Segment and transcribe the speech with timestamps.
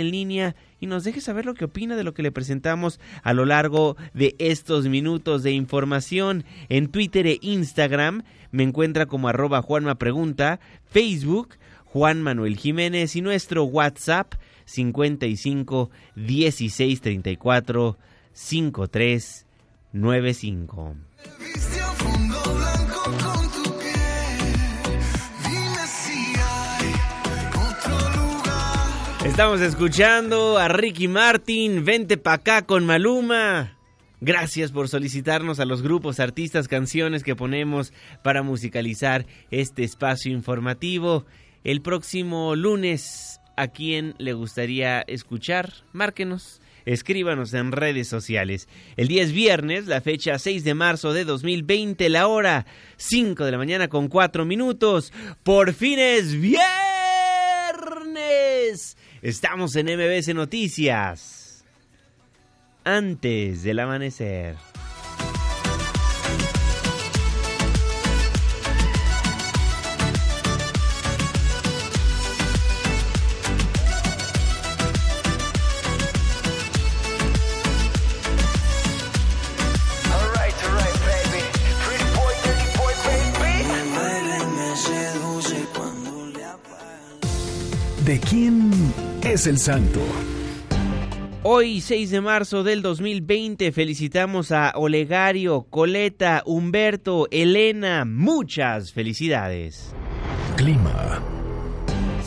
[0.00, 3.32] en línea y nos deje saber lo que opina de lo que le presentamos a
[3.32, 8.22] lo largo de estos minutos de información en Twitter e Instagram.
[8.50, 14.34] Me encuentra como arroba Juanma Pregunta, Facebook Juan Manuel Jiménez y nuestro WhatsApp
[14.64, 17.98] 55 16 34
[18.32, 19.46] 53
[19.92, 20.96] 95.
[29.24, 33.76] Estamos escuchando a Ricky Martin, vente pa' acá con Maluma.
[34.22, 37.92] Gracias por solicitarnos a los grupos, artistas, canciones que ponemos
[38.24, 41.26] para musicalizar este espacio informativo.
[41.64, 45.70] El próximo lunes, ¿a quién le gustaría escuchar?
[45.92, 48.68] Márquenos, escríbanos en redes sociales.
[48.96, 52.64] El día es viernes, la fecha 6 de marzo de 2020, la hora
[52.96, 55.12] 5 de la mañana con 4 minutos.
[55.42, 56.70] Por fin es viernes.
[59.22, 61.62] Estamos en MBS Noticias.
[62.84, 64.56] Antes del amanecer.
[88.06, 88.72] ¿De quién
[89.32, 90.00] es el santo?
[91.44, 98.04] Hoy, 6 de marzo del 2020, felicitamos a Olegario, Coleta, Humberto, Elena.
[98.04, 99.94] Muchas felicidades.
[100.56, 101.22] Clima.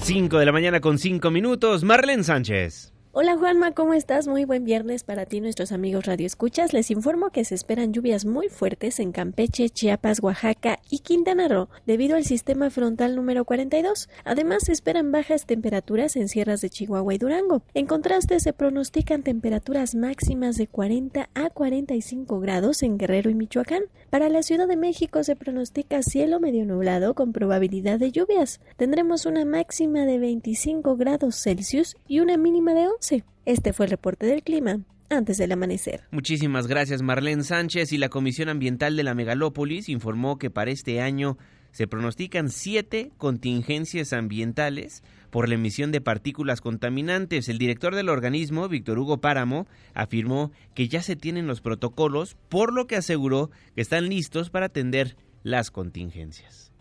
[0.02, 1.84] 5 de la mañana con 5 minutos.
[1.84, 2.93] Marlene Sánchez.
[3.16, 4.28] Hola Juanma, ¿cómo estás?
[4.28, 6.74] Muy buen viernes para ti, nuestros amigos Radio Escuchas.
[6.74, 11.70] Les informo que se esperan lluvias muy fuertes en Campeche, Chiapas, Oaxaca y Quintana Roo
[11.86, 14.10] debido al sistema frontal número 42.
[14.24, 17.62] Además, se esperan bajas temperaturas en sierras de Chihuahua y Durango.
[17.76, 23.84] En contraste, se pronostican temperaturas máximas de 40 a 45 grados en Guerrero y Michoacán.
[24.10, 28.60] Para la Ciudad de México se pronostica cielo medio nublado con probabilidad de lluvias.
[28.76, 33.03] Tendremos una máxima de 25 grados Celsius y una mínima de 11.
[33.46, 36.04] Este fue el reporte del clima antes del amanecer.
[36.12, 41.02] Muchísimas gracias Marlene Sánchez y la Comisión Ambiental de la Megalópolis informó que para este
[41.02, 41.38] año
[41.72, 47.50] se pronostican siete contingencias ambientales por la emisión de partículas contaminantes.
[47.50, 49.66] El director del organismo, Víctor Hugo Páramo,
[49.96, 54.68] afirmó que ya se tienen los protocolos, por lo que aseguró que están listos para
[54.68, 56.73] atender las contingencias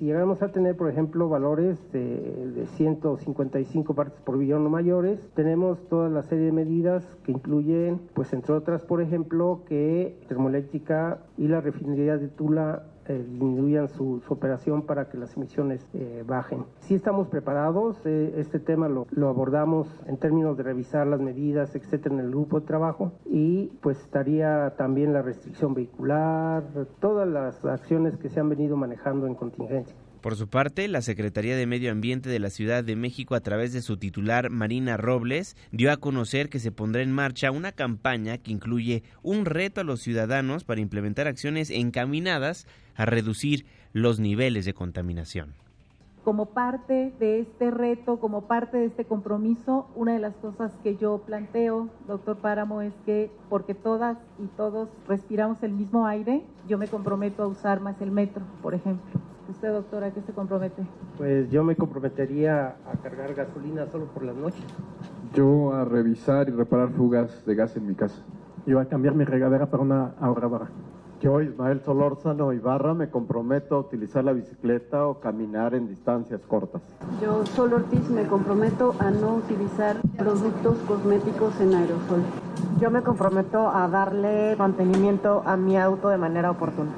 [0.00, 5.78] si llegamos a tener, por ejemplo, valores de, 155 partes por billón o mayores, tenemos
[5.90, 11.48] toda la serie de medidas que incluyen, pues entre otras, por ejemplo, que Termoeléctrica y
[11.48, 16.64] la refinería de Tula eh, disminuyan su, operación para que las emisiones eh, bajen.
[16.80, 21.74] Si estamos preparados, eh, este tema lo, lo, abordamos en términos de revisar las medidas,
[21.74, 26.64] etcétera, en el grupo de trabajo y pues estaría también la restricción vehicular,
[27.00, 29.96] todas las acciones que se han venido manejando en contingencia.
[30.20, 33.72] Por su parte, la Secretaría de Medio Ambiente de la Ciudad de México, a través
[33.72, 38.36] de su titular Marina Robles, dio a conocer que se pondrá en marcha una campaña
[38.36, 43.64] que incluye un reto a los ciudadanos para implementar acciones encaminadas a reducir
[43.94, 45.54] los niveles de contaminación.
[46.22, 50.96] como parte de este reto, como parte de este compromiso, una de las cosas que
[50.98, 56.76] yo planteo, doctor Páramo, es que porque todas y todos respiramos el mismo aire, yo
[56.76, 59.29] me comprometo a usar más el metro, por ejemplo.
[59.50, 60.82] ¿Usted, doctora, a qué se compromete?
[61.18, 64.62] Pues yo me comprometería a cargar gasolina solo por las noches.
[65.34, 68.22] Yo a revisar y reparar fugas de gas en mi casa.
[68.64, 70.68] Yo a cambiar mi regadera para una ahorradora.
[71.20, 76.80] Yo, Ismael Solórzano Ibarra, me comprometo a utilizar la bicicleta o caminar en distancias cortas.
[77.20, 82.22] Yo, Sol Ortiz, me comprometo a no utilizar productos cosméticos en aerosol.
[82.80, 86.92] Yo me comprometo a darle mantenimiento a mi auto de manera oportuna.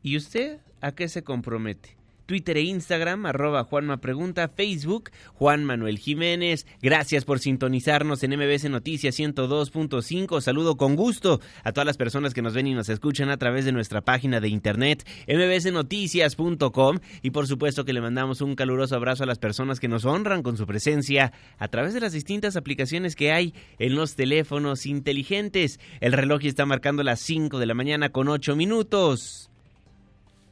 [0.00, 1.98] ¿Y usted a qué se compromete?
[2.28, 6.66] Twitter e Instagram, arroba Juanma Pregunta, Facebook, Juan Manuel Jiménez.
[6.82, 10.42] Gracias por sintonizarnos en MBS Noticias 102.5.
[10.42, 13.64] Saludo con gusto a todas las personas que nos ven y nos escuchan a través
[13.64, 16.98] de nuestra página de internet, mbsnoticias.com.
[17.22, 20.42] Y por supuesto que le mandamos un caluroso abrazo a las personas que nos honran
[20.42, 25.80] con su presencia a través de las distintas aplicaciones que hay en los teléfonos inteligentes.
[26.00, 29.47] El reloj está marcando las 5 de la mañana con 8 minutos.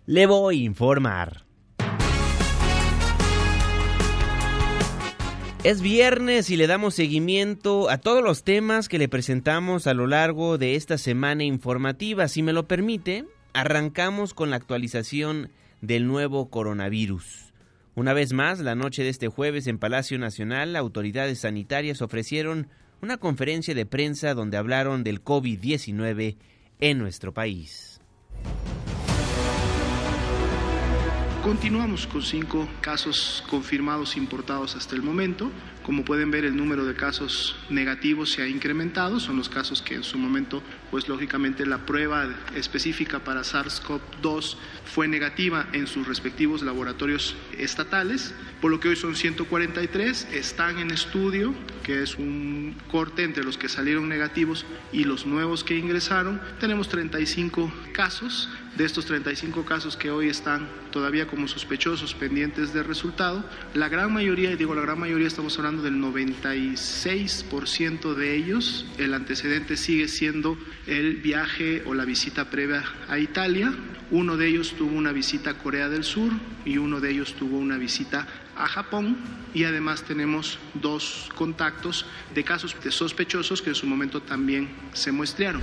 [0.08, 1.44] Le voy a informar.
[5.64, 10.06] Es viernes y le damos seguimiento a todos los temas que le presentamos a lo
[10.06, 12.28] largo de esta semana informativa.
[12.28, 15.50] Si me lo permite, arrancamos con la actualización
[15.80, 17.52] del nuevo coronavirus.
[17.96, 22.68] Una vez más, la noche de este jueves en Palacio Nacional, autoridades sanitarias ofrecieron
[23.02, 26.36] una conferencia de prensa donde hablaron del COVID-19
[26.78, 28.00] en nuestro país.
[31.46, 35.52] Continuamos con cinco casos confirmados importados hasta el momento.
[35.84, 39.20] Como pueden ver, el número de casos negativos se ha incrementado.
[39.20, 40.60] Son los casos que en su momento,
[40.90, 48.70] pues lógicamente la prueba específica para SARS-CoV-2 fue negativa en sus respectivos laboratorios estatales, por
[48.70, 53.68] lo que hoy son 143, están en estudio, que es un corte entre los que
[53.68, 56.40] salieron negativos y los nuevos que ingresaron.
[56.58, 62.82] Tenemos 35 casos, de estos 35 casos que hoy están todavía como sospechosos pendientes de
[62.82, 63.44] resultado,
[63.74, 69.14] la gran mayoría, y digo la gran mayoría, estamos hablando del 96% de ellos, el
[69.14, 73.72] antecedente sigue siendo el viaje o la visita previa a Italia.
[74.10, 76.32] Uno de ellos tuvo una visita a Corea del Sur
[76.64, 79.16] y uno de ellos tuvo una visita a Japón
[79.52, 85.10] y además tenemos dos contactos de casos de sospechosos que en su momento también se
[85.10, 85.60] muestrearon.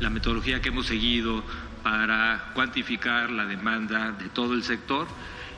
[0.00, 1.42] La metodología que hemos seguido
[1.82, 5.08] para cuantificar la demanda de todo el sector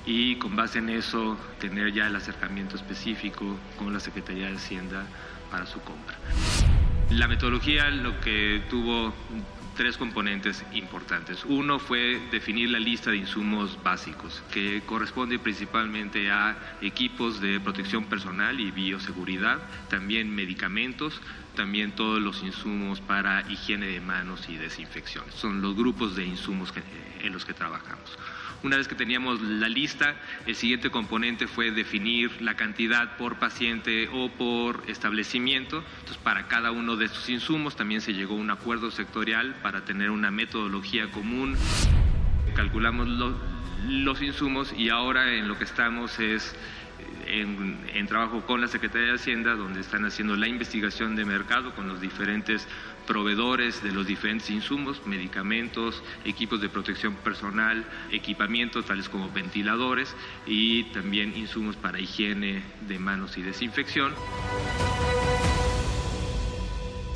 [0.07, 5.05] y con base en eso tener ya el acercamiento específico con la Secretaría de Hacienda
[5.51, 6.17] para su compra.
[7.11, 9.15] La metodología lo que tuvo
[9.79, 11.45] tres componentes importantes.
[11.45, 18.05] Uno fue definir la lista de insumos básicos, que corresponde principalmente a equipos de protección
[18.07, 19.59] personal y bioseguridad,
[19.89, 21.23] también medicamentos,
[21.55, 25.25] también todos los insumos para higiene de manos y desinfección.
[25.31, 26.75] Son los grupos de insumos
[27.21, 28.19] en los que trabajamos.
[28.65, 30.17] Una vez que teníamos la lista,
[30.47, 35.85] el siguiente componente fue definir la cantidad por paciente o por establecimiento.
[36.01, 39.85] Entonces, para cada uno de estos insumos también se llegó a un acuerdo sectorial para
[39.85, 41.57] tener una metodología común.
[42.57, 43.09] Calculamos
[43.87, 46.57] los insumos y ahora en lo que estamos es
[47.29, 51.89] en, trabajo con la Secretaría de Hacienda, donde están haciendo la investigación de mercado con
[51.89, 52.67] los diferentes
[53.07, 60.15] proveedores de los diferentes insumos, medicamentos, equipos de protección personal, equipamientos tales como ventiladores
[60.47, 64.15] y también insumos para higiene de manos y desinfección.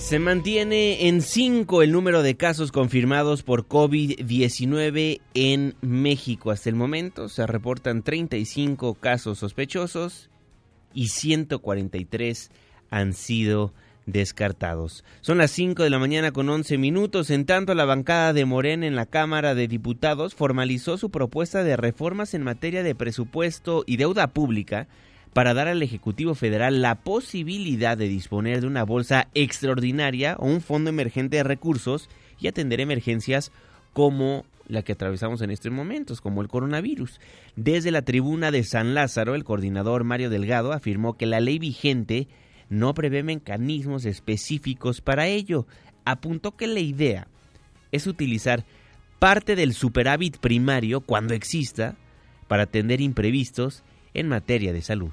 [0.02, 6.50] Se mantiene en 5 el número de casos confirmados por COVID-19 en México.
[6.50, 10.28] Hasta el momento se reportan 35 casos sospechosos
[10.92, 12.50] y 143
[12.90, 13.72] han sido
[14.04, 15.02] descartados.
[15.22, 17.30] Son las 5 de la mañana con 11 minutos.
[17.30, 21.76] En tanto, la bancada de Morena en la Cámara de Diputados formalizó su propuesta de
[21.76, 24.88] reformas en materia de presupuesto y deuda pública
[25.32, 30.60] para dar al Ejecutivo Federal la posibilidad de disponer de una bolsa extraordinaria o un
[30.60, 32.08] fondo emergente de recursos
[32.38, 33.50] y atender emergencias
[33.92, 37.20] como la que atravesamos en estos momentos, como el coronavirus.
[37.56, 42.28] Desde la tribuna de San Lázaro, el coordinador Mario Delgado afirmó que la ley vigente
[42.68, 45.66] no prevé mecanismos específicos para ello.
[46.04, 47.26] Apuntó que la idea
[47.90, 48.64] es utilizar
[49.18, 51.96] parte del superávit primario, cuando exista,
[52.48, 53.82] para atender imprevistos
[54.14, 55.12] en materia de salud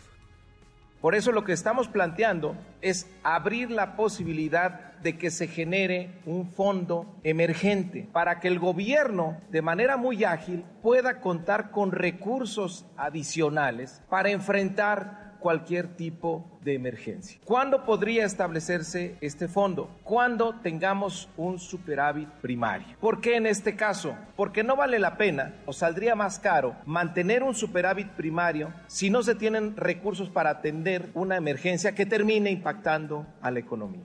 [1.02, 6.52] Por eso lo que estamos planteando es abrir la posibilidad de que se genere un
[6.52, 14.02] fondo emergente para que el gobierno de manera muy ágil pueda contar con recursos adicionales
[14.10, 17.40] para enfrentar cualquier tipo de emergencia.
[17.46, 19.90] ¿Cuándo podría establecerse este fondo?
[20.04, 22.98] Cuando tengamos un superávit primario.
[23.00, 24.16] ¿Por qué en este caso?
[24.36, 29.24] Porque no vale la pena o saldría más caro mantener un superávit primario si no
[29.24, 34.04] se tienen recursos para atender una emergencia que termine impactando a la economía.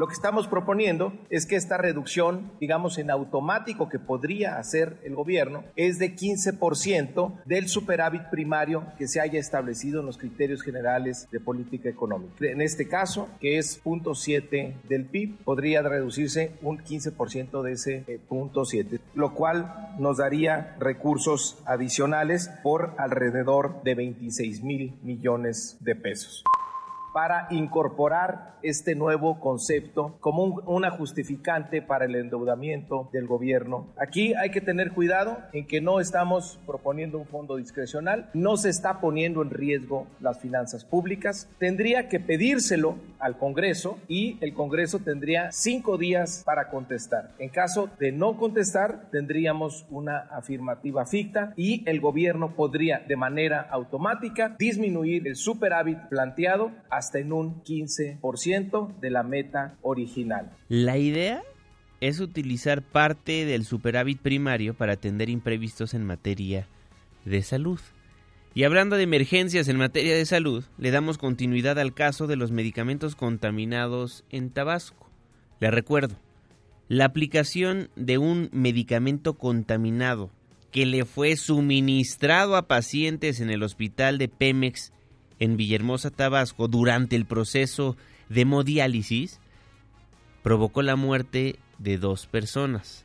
[0.00, 5.14] Lo que estamos proponiendo es que esta reducción, digamos en automático que podría hacer el
[5.14, 11.28] gobierno, es de 15% del superávit primario que se haya establecido en los criterios generales
[11.30, 12.32] de política económica.
[12.46, 18.18] En este caso, que es 0.7 del PIB, podría reducirse un 15% de ese eh,
[18.26, 25.94] punto 7, lo cual nos daría recursos adicionales por alrededor de 26 mil millones de
[25.94, 26.42] pesos
[27.12, 33.88] para incorporar este nuevo concepto como una justificante para el endeudamiento del gobierno.
[33.96, 38.68] Aquí hay que tener cuidado en que no estamos proponiendo un fondo discrecional, no se
[38.68, 41.48] está poniendo en riesgo las finanzas públicas.
[41.58, 47.30] Tendría que pedírselo al Congreso y el Congreso tendría cinco días para contestar.
[47.38, 53.60] En caso de no contestar, tendríamos una afirmativa ficta y el gobierno podría de manera
[53.70, 60.52] automática disminuir el superávit planteado hasta en un 15% de la meta original.
[60.68, 61.42] La idea
[62.02, 66.66] es utilizar parte del superávit primario para atender imprevistos en materia
[67.24, 67.80] de salud.
[68.52, 72.50] Y hablando de emergencias en materia de salud, le damos continuidad al caso de los
[72.50, 75.08] medicamentos contaminados en Tabasco.
[75.58, 76.16] Le recuerdo,
[76.88, 80.30] la aplicación de un medicamento contaminado
[80.70, 84.92] que le fue suministrado a pacientes en el hospital de Pemex
[85.40, 87.96] en Villahermosa, Tabasco, durante el proceso
[88.28, 89.40] de hemodiálisis,
[90.42, 93.04] provocó la muerte de dos personas.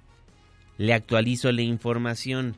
[0.77, 2.55] Le actualizo la información.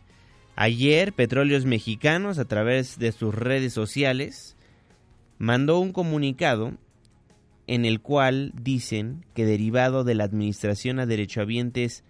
[0.55, 4.55] Ayer, Petróleos Mexicanos, a través de sus redes sociales,
[5.37, 6.73] mandó un comunicado
[7.67, 12.03] en el cual dicen que derivado de la administración a derechohabientes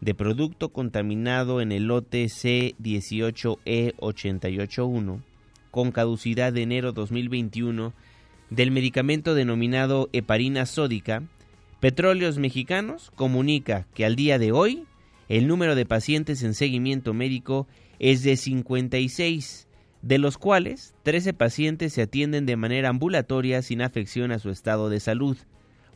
[0.00, 5.20] de producto contaminado en el lote C18E881,
[5.70, 7.92] con caducidad de enero 2021
[8.50, 11.22] del medicamento denominado heparina sódica,
[11.80, 14.84] Petróleos Mexicanos comunica que al día de hoy
[15.28, 19.68] el número de pacientes en seguimiento médico es de 56,
[20.02, 24.88] de los cuales 13 pacientes se atienden de manera ambulatoria sin afección a su estado
[24.88, 25.36] de salud.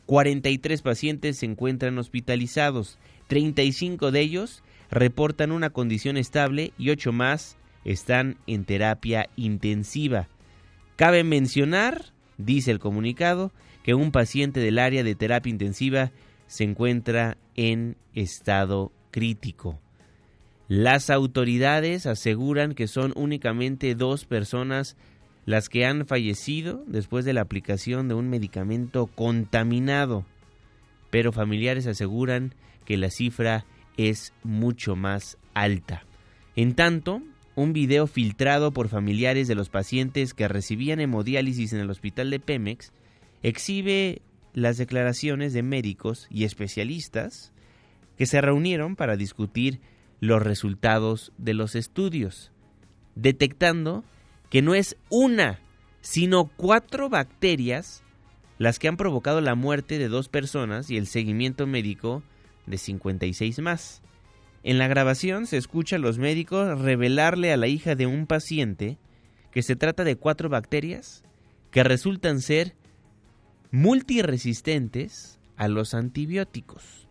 [0.05, 7.57] 43 pacientes se encuentran hospitalizados, 35 de ellos reportan una condición estable y 8 más
[7.85, 10.27] están en terapia intensiva.
[10.95, 13.51] Cabe mencionar, dice el comunicado,
[13.83, 16.11] que un paciente del área de terapia intensiva
[16.47, 19.79] se encuentra en estado crítico.
[20.67, 24.95] Las autoridades aseguran que son únicamente dos personas
[25.45, 30.25] las que han fallecido después de la aplicación de un medicamento contaminado,
[31.09, 33.65] pero familiares aseguran que la cifra
[33.97, 36.03] es mucho más alta.
[36.55, 37.21] En tanto,
[37.55, 42.39] un video filtrado por familiares de los pacientes que recibían hemodiálisis en el hospital de
[42.39, 42.91] Pemex
[43.43, 44.21] exhibe
[44.53, 47.51] las declaraciones de médicos y especialistas
[48.17, 49.81] que se reunieron para discutir
[50.19, 52.51] los resultados de los estudios,
[53.15, 54.03] detectando
[54.49, 55.59] que no es una,
[56.01, 58.03] sino cuatro bacterias
[58.57, 62.23] las que han provocado la muerte de dos personas y el seguimiento médico
[62.65, 64.01] de 56 más.
[64.63, 68.97] En la grabación se escucha a los médicos revelarle a la hija de un paciente
[69.51, 71.23] que se trata de cuatro bacterias
[71.69, 72.75] que resultan ser
[73.71, 77.09] multiresistentes a los antibióticos.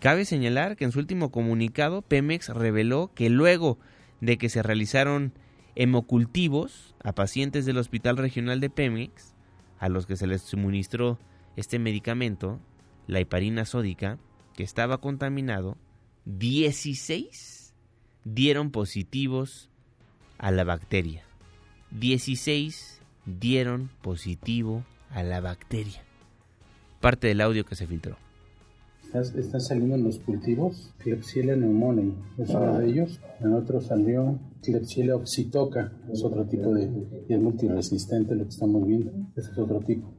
[0.00, 3.78] Cabe señalar que en su último comunicado Pemex reveló que luego
[4.20, 5.32] de que se realizaron
[5.76, 9.34] hemocultivos a pacientes del Hospital Regional de Pemex,
[9.78, 11.18] a los que se les suministró
[11.56, 12.58] este medicamento,
[13.06, 14.18] la heparina sódica,
[14.54, 15.76] que estaba contaminado,
[16.28, 17.72] 16
[18.24, 19.70] dieron positivos
[20.36, 21.24] a la bacteria.
[21.90, 26.04] 16 dieron positivo a la bacteria.
[27.00, 28.18] Parte del audio que se filtró.
[29.14, 33.20] Están saliendo en los cultivos Klebsiella pneumoniae, es uno de ellos.
[33.40, 36.90] En otro salió Klebsiella oxitoca, es otro tipo de,
[37.26, 39.10] y es multiresistente lo que estamos viendo.
[39.34, 40.12] Ese es otro tipo.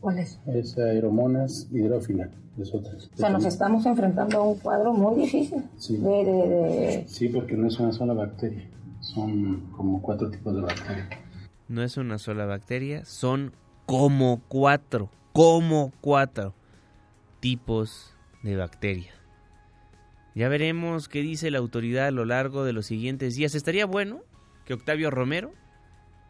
[0.00, 0.40] ¿Cuál es?
[0.46, 2.92] Es Aeromonas hidrófila, es otra.
[2.94, 5.62] O sea, nos estamos enfrentando a un cuadro muy difícil.
[5.76, 5.98] Sí.
[5.98, 7.04] De, de, de...
[7.08, 8.70] sí, porque no es una sola bacteria,
[9.00, 11.08] son como cuatro tipos de bacterias.
[11.68, 13.52] No es una sola bacteria, son
[13.84, 16.54] como cuatro, como cuatro
[17.40, 19.12] tipos de bacteria.
[20.34, 23.54] Ya veremos qué dice la autoridad a lo largo de los siguientes días.
[23.54, 24.22] Estaría bueno
[24.64, 25.52] que Octavio Romero,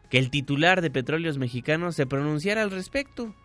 [0.09, 3.35] que el titular de Petróleos Mexicanos, se pronunciara al respecto,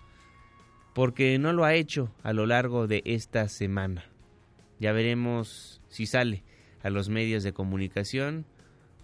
[0.94, 4.04] porque no lo ha hecho a lo largo de esta semana.
[4.80, 6.42] Ya veremos si sale
[6.82, 8.46] a los medios de comunicación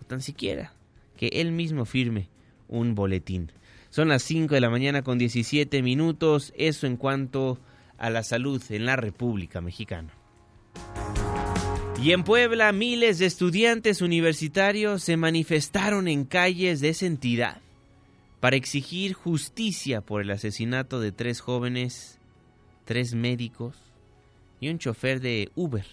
[0.01, 0.73] o tan siquiera
[1.17, 2.31] que él mismo firme
[2.69, 3.53] un boletín.
[3.91, 7.59] Son las 5 de la mañana con 17 minutos, eso en cuanto
[8.03, 10.13] a la salud en la República Mexicana.
[12.03, 17.61] Y en Puebla, miles de estudiantes universitarios se manifestaron en calles de esa entidad
[18.41, 22.19] para exigir justicia por el asesinato de tres jóvenes,
[22.87, 23.77] tres médicos
[24.59, 25.87] y un chofer de Uber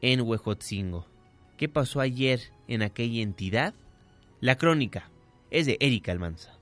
[0.00, 1.06] en Huejotzingo.
[1.58, 3.74] ¿Qué pasó ayer en aquella entidad?
[4.40, 5.10] La crónica
[5.50, 6.56] es de Erika Almanza.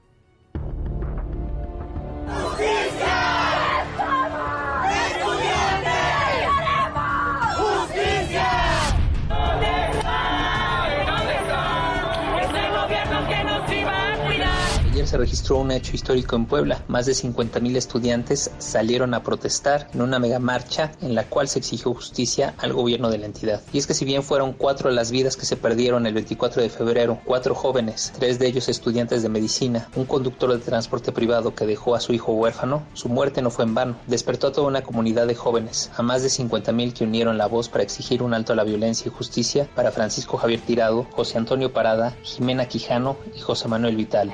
[15.07, 16.85] Se registró un hecho histórico en Puebla.
[16.89, 21.59] Más de 50.000 estudiantes salieron a protestar en una mega marcha en la cual se
[21.59, 23.63] exigió justicia al gobierno de la entidad.
[23.73, 26.71] Y es que si bien fueron cuatro las vidas que se perdieron el 24 de
[26.71, 31.67] febrero, cuatro jóvenes, tres de ellos estudiantes de medicina, un conductor de transporte privado que
[31.67, 33.97] dejó a su hijo huérfano, su muerte no fue en vano.
[34.07, 37.69] Despertó a toda una comunidad de jóvenes, a más de 50.000 que unieron la voz
[37.69, 41.73] para exigir un alto a la violencia y justicia para Francisco Javier Tirado, José Antonio
[41.73, 44.33] Parada, Jimena Quijano y José Manuel Vital.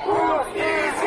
[0.56, 1.05] Yes.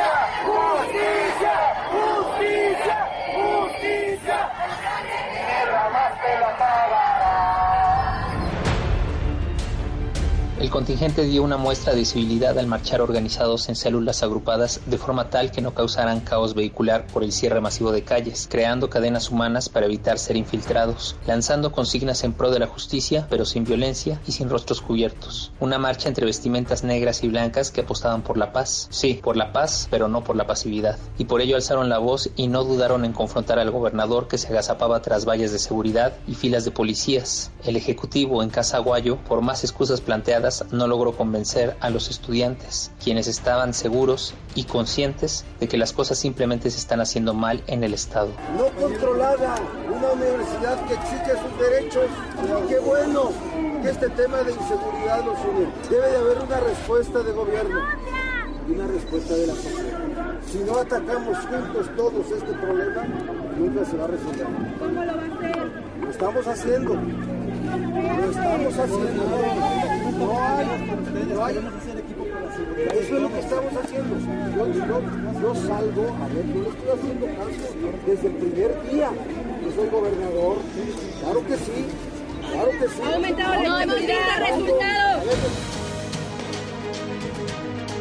[10.70, 15.32] El contingente dio una muestra de civilidad al marchar organizados en células agrupadas de forma
[15.32, 19.68] tal que no causaran caos vehicular por el cierre masivo de calles, creando cadenas humanas
[19.68, 24.32] para evitar ser infiltrados, lanzando consignas en pro de la justicia, pero sin violencia y
[24.32, 25.52] sin rostros cubiertos.
[25.60, 28.90] Una marcha entre vestimentas negras y blancas que apostaban por la paz.
[28.92, 31.00] Sí, por la paz, pero no por la pasividad.
[31.18, 34.50] Y por ello alzaron la voz y no dudaron en confrontar al gobernador que se
[34.50, 37.50] agazapaba tras vallas de seguridad y filas de policías.
[37.64, 42.92] El ejecutivo en Casa Guayo, por más excusas planteadas, no logró convencer a los estudiantes,
[43.04, 47.84] quienes estaban seguros y conscientes de que las cosas simplemente se están haciendo mal en
[47.84, 48.30] el Estado.
[48.58, 49.56] No controlada,
[49.88, 52.06] una universidad que exige sus derechos.
[52.68, 53.32] qué bueno
[53.82, 55.68] que este tema de inseguridad los une.
[55.90, 57.80] Debe de haber una respuesta de gobierno
[58.68, 60.00] y una respuesta de la sociedad.
[60.46, 63.04] Si no atacamos juntos todos este problema,
[63.58, 64.48] nunca se va a resolver.
[64.80, 65.90] ¿Cómo lo va a hacer?
[66.02, 66.94] Lo estamos haciendo.
[66.96, 69.69] Lo estamos haciendo.
[70.20, 70.68] No hay,
[71.34, 71.56] no hay.
[71.56, 74.16] Eso es lo que estamos haciendo.
[75.42, 77.66] Yo, salgo, a ver, yo le estoy haciendo caso
[78.06, 79.10] desde el primer día.
[79.64, 80.58] Yo soy gobernador.
[81.22, 81.86] Claro que sí.
[82.52, 83.02] Claro que sí.
[83.04, 85.79] Ha aumentado la no, resultados.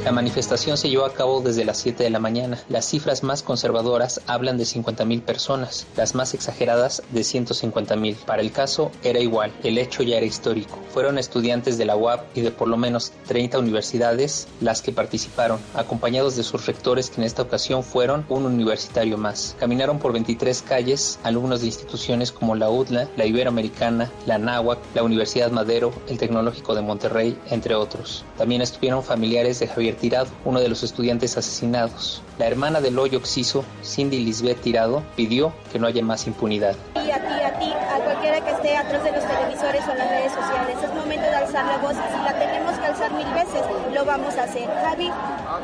[0.09, 2.59] La manifestación se llevó a cabo desde las 7 de la mañana.
[2.71, 8.17] Las cifras más conservadoras hablan de 50.000 personas, las más exageradas de 150.000.
[8.25, 10.79] Para el caso era igual, el hecho ya era histórico.
[10.95, 15.61] Fueron estudiantes de la UAP y de por lo menos 30 universidades las que participaron,
[15.75, 19.57] acompañados de sus rectores que en esta ocasión fueron un universitario más.
[19.61, 25.03] Caminaron por 23 calles alumnos de instituciones como la UDLA, la Iberoamericana, la NAWAC, la
[25.03, 28.25] Universidad Madero, el Tecnológico de Monterrey, entre otros.
[28.39, 32.23] También estuvieron familiares de Javier Tirado, uno de los estudiantes asesinados.
[32.39, 36.77] La hermana del hoyo Oxiso, Cindy Lisbeth Tirado, pidió que no haya más impunidad.
[36.95, 40.09] Y a ti, a ti, a cualquiera que esté atrás de los televisores o las
[40.09, 43.63] redes sociales, es momento de alzar la voz si la tenemos que alzar mil veces,
[43.93, 44.69] lo vamos a hacer.
[44.85, 45.11] Javi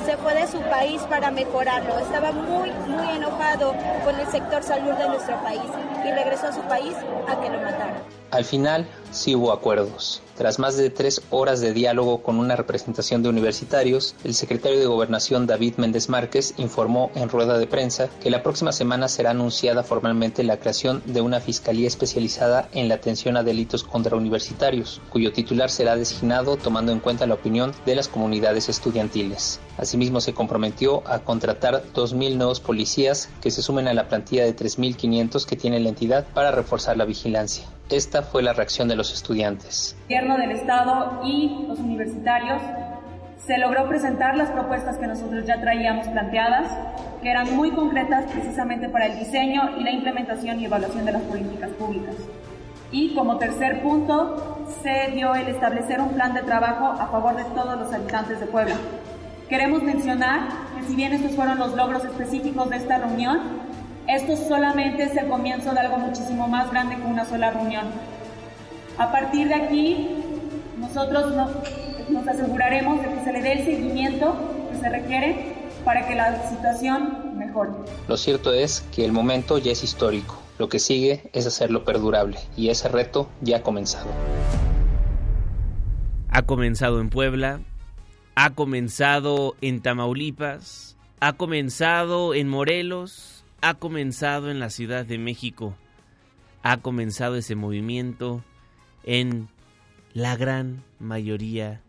[0.04, 1.98] se fue de su país para mejorarlo.
[1.98, 5.70] Estaba muy, muy enojado con el sector salud de nuestro país
[6.04, 6.94] y regresó a su país
[7.28, 8.02] a que lo mataran.
[8.30, 10.20] Al final, sí hubo acuerdos.
[10.36, 14.86] Tras más de tres horas de diálogo con una representación de universitarios, el secretario de
[14.86, 19.84] Gobernación David Méndez Márquez informó en rueda de prensa que la próxima semana será anunciada
[19.84, 25.32] formalmente la creación de una fiscalía especializada en la atención a delitos contra universitarios, cuyo
[25.32, 29.60] titular será designado tomando en cuenta la opinión de las comunidades estudiantiles.
[29.78, 34.56] Asimismo, se comprometió a contratar 2.000 nuevos policías que se sumen a la plantilla de
[34.56, 37.68] 3.500 que tiene la entidad para reforzar la vigilancia.
[37.90, 39.96] Esta fue la reacción de los estudiantes.
[40.08, 42.62] El gobierno del Estado y los universitarios
[43.44, 46.66] se logró presentar las propuestas que nosotros ya traíamos planteadas,
[47.22, 51.22] que eran muy concretas precisamente para el diseño y la implementación y evaluación de las
[51.22, 52.14] políticas públicas.
[52.90, 57.44] Y como tercer punto, se dio el establecer un plan de trabajo a favor de
[57.54, 58.76] todos los habitantes de Puebla,
[59.48, 63.40] Queremos mencionar que si bien estos fueron los logros específicos de esta reunión,
[64.14, 67.86] esto solamente es el comienzo de algo muchísimo más grande que una sola reunión.
[68.96, 70.08] A partir de aquí,
[70.78, 71.34] nosotros
[72.08, 74.36] nos aseguraremos de que se le dé el seguimiento
[74.70, 77.72] que se requiere para que la situación mejore.
[78.06, 80.40] Lo cierto es que el momento ya es histórico.
[80.58, 84.06] Lo que sigue es hacerlo perdurable y ese reto ya ha comenzado.
[86.30, 87.60] Ha comenzado en Puebla,
[88.36, 93.33] ha comenzado en Tamaulipas, ha comenzado en Morelos,
[93.64, 95.74] ha comenzado en la Ciudad de México,
[96.62, 98.44] ha comenzado ese movimiento
[99.04, 99.48] en
[100.12, 101.80] la gran mayoría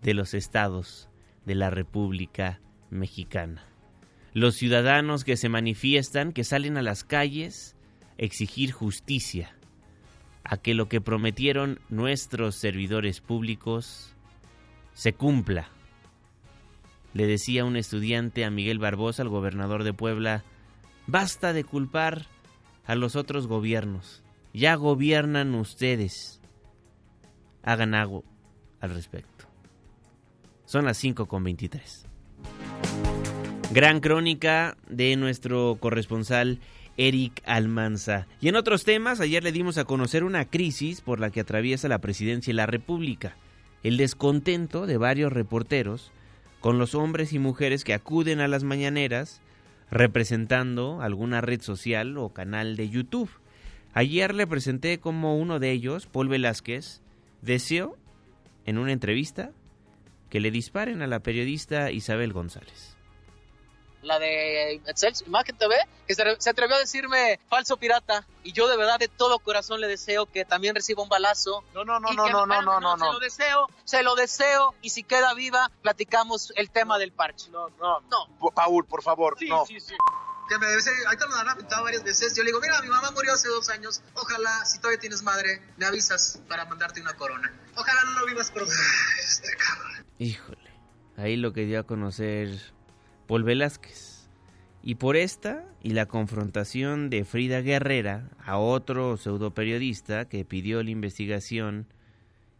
[0.00, 1.10] de los estados
[1.44, 3.62] de la República Mexicana.
[4.32, 7.76] Los ciudadanos que se manifiestan, que salen a las calles,
[8.16, 9.54] exigir justicia,
[10.44, 14.14] a que lo que prometieron nuestros servidores públicos
[14.94, 15.68] se cumpla.
[17.12, 20.42] Le decía un estudiante a Miguel Barbosa, el gobernador de Puebla,
[21.08, 22.26] basta de culpar
[22.86, 24.22] a los otros gobiernos,
[24.54, 26.40] ya gobiernan ustedes,
[27.64, 28.22] hagan algo
[28.80, 29.46] al respecto.
[30.66, 32.06] Son las 5 con 23.
[33.72, 36.60] Gran crónica de nuestro corresponsal
[36.98, 38.26] Eric Almanza.
[38.40, 41.88] Y en otros temas, ayer le dimos a conocer una crisis por la que atraviesa
[41.88, 43.36] la presidencia y la República.
[43.82, 46.10] El descontento de varios reporteros
[46.60, 49.40] con los hombres y mujeres que acuden a las mañaneras
[49.90, 53.30] representando alguna red social o canal de YouTube.
[53.94, 57.00] Ayer le presenté como uno de ellos, Paul Velázquez,
[57.42, 57.96] deseó,
[58.66, 59.52] en una entrevista,
[60.28, 62.97] que le disparen a la periodista Isabel González
[64.02, 68.26] la de Excel, Imagen TV, que se, atrevió a decirme falso pirata.
[68.42, 71.64] Y yo de verdad de todo corazón le deseo que también reciba un balazo.
[71.74, 74.74] No, no, no, no, no, no, no, no, Se lo deseo, se lo deseo.
[74.82, 77.50] Y si queda viva, platicamos el tema del parche.
[77.50, 78.50] No, no, no.
[78.54, 79.66] Paul, por favor, sí, no.
[79.66, 79.94] Sí, sí,
[80.48, 82.34] que me debe ser, ahorita me han apuntado varias veces.
[82.34, 84.02] Yo le digo, mira, mi mamá murió hace dos años.
[84.14, 87.52] Ojalá, si todavía tienes madre, me avisas para mandarte una corona.
[87.76, 88.72] Ojalá no lo vivas pronto.
[89.20, 90.06] Este cabrón.
[90.18, 90.72] Híjole,
[91.16, 92.72] ahí lo que dio a conocer
[93.28, 94.28] Paul Velázquez.
[94.82, 100.90] Y por esta y la confrontación de Frida Guerrera a otro pseudoperiodista que pidió la
[100.90, 101.86] investigación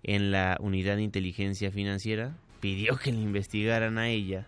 [0.02, 4.46] en la unidad de inteligencia financiera, pidió que le investigaran a ella.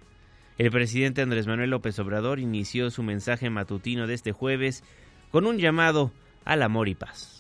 [0.59, 4.85] El presidente Andrés Manuel López Obrador inició su mensaje matutino de este jueves
[5.31, 6.13] con un llamado
[6.45, 7.40] al amor y paz.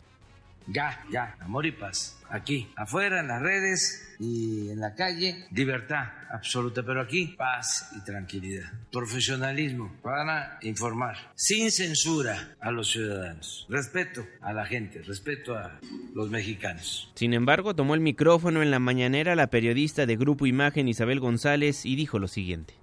[0.72, 2.16] Ya, ya, amor y paz.
[2.28, 8.04] Aquí, afuera, en las redes y en la calle, libertad absoluta, pero aquí, paz y
[8.04, 8.70] tranquilidad.
[8.92, 13.66] Profesionalismo para informar, sin censura a los ciudadanos.
[13.68, 15.80] Respeto a la gente, respeto a
[16.14, 17.11] los mexicanos.
[17.16, 21.85] Sin embargo, tomó el micrófono en la mañanera la periodista de Grupo Imagen Isabel González
[21.85, 22.79] y dijo lo siguiente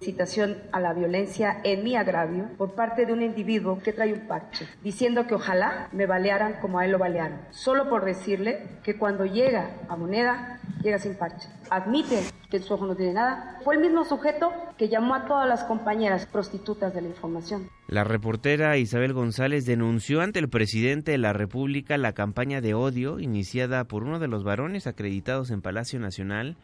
[0.00, 4.28] citación a la violencia en mi agravio por parte de un individuo que trae un
[4.28, 8.96] parche, diciendo que ojalá me balearan como a él lo balearon, solo por decirle que
[8.96, 11.48] cuando llega a moneda, llega sin parche.
[11.70, 13.58] Admite que su ojo no tiene nada.
[13.64, 17.68] Fue el mismo sujeto que llamó a todas las compañeras prostitutas de la información.
[17.88, 23.18] La reportera Isabel González denunció ante el presidente de la República la campaña de odio
[23.18, 26.56] iniciada por uno de los varones acreditados en Palacio Nacional,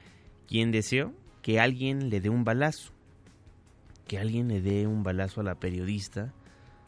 [0.47, 2.94] quien deseó que alguien le dé un balazo
[4.07, 6.33] que alguien le dé un balazo a la periodista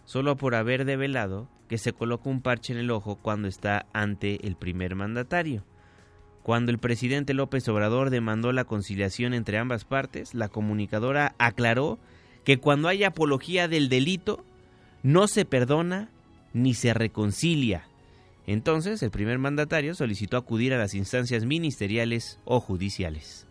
[0.04, 4.46] solo por haber develado que se coloca un parche en el ojo cuando está ante
[4.46, 5.64] el primer mandatario.
[6.42, 11.98] Cuando el presidente López Obrador demandó la conciliación entre ambas partes, la comunicadora aclaró
[12.44, 14.44] que cuando hay apología del delito,
[15.02, 16.08] no se perdona
[16.52, 17.88] ni se reconcilia.
[18.46, 23.45] Entonces, el primer mandatario solicitó acudir a las instancias ministeriales o judiciales.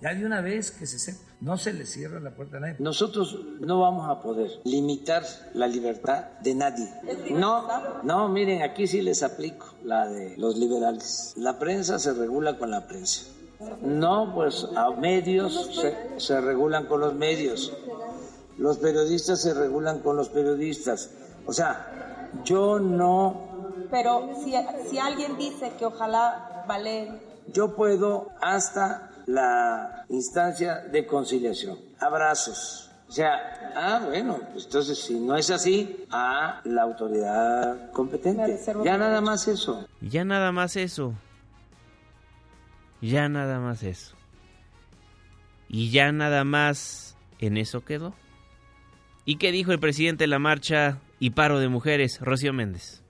[0.00, 2.76] Ya de una vez que se sepa, no se le cierra la puerta a nadie.
[2.78, 6.88] Nosotros no vamos a poder limitar la libertad de nadie.
[7.30, 7.66] No,
[8.04, 11.34] no, miren, aquí sí les aplico la de los liberales.
[11.36, 13.24] La prensa se regula con la prensa.
[13.82, 17.72] No, pues a medios se, se regulan con los medios.
[18.56, 21.10] Los periodistas se regulan con los periodistas.
[21.44, 23.48] O sea, yo no...
[23.90, 24.54] Pero si,
[24.88, 27.20] si alguien dice que ojalá vale...
[27.52, 31.78] Yo puedo hasta la instancia de conciliación.
[32.00, 32.90] Abrazos.
[33.08, 38.58] O sea, ah, bueno, pues entonces si no es así, a la autoridad competente.
[38.84, 39.86] Ya nada más eso.
[40.00, 41.14] Ya nada más eso.
[43.00, 44.16] Ya nada más eso.
[45.68, 48.14] Y ya nada más en eso quedó.
[49.24, 53.02] ¿Y qué dijo el presidente de la marcha y paro de mujeres, Rocío Méndez?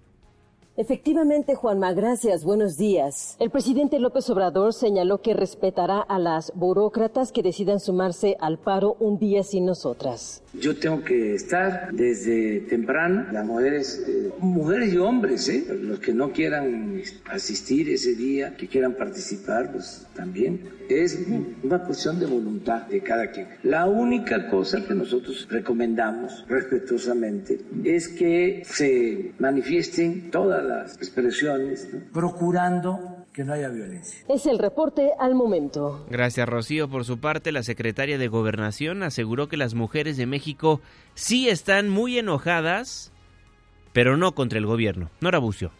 [0.79, 2.45] Efectivamente, Juanma, gracias.
[2.45, 3.35] Buenos días.
[3.41, 8.97] El presidente López Obrador señaló que respetará a las burócratas que decidan sumarse al paro
[9.01, 10.41] un día sin nosotras.
[10.55, 15.67] Yo tengo que estar desde temprano, las mujeres, eh, mujeres y hombres, ¿eh?
[15.69, 20.79] los que no quieran asistir ese día, que quieran participar, pues también.
[20.89, 21.19] Es
[21.63, 23.49] una cuestión de voluntad de cada quien.
[23.63, 32.01] La única cosa que nosotros recomendamos respetuosamente es que se manifiesten todas las expresiones, ¿no?
[32.13, 34.25] procurando que no haya violencia.
[34.29, 36.07] Es el reporte al momento.
[36.11, 36.89] Gracias, Rocío.
[36.89, 40.81] Por su parte, la secretaria de Gobernación aseguró que las mujeres de México
[41.15, 43.13] sí están muy enojadas,
[43.93, 45.11] pero no contra el gobierno.
[45.21, 45.71] Nora Bucio.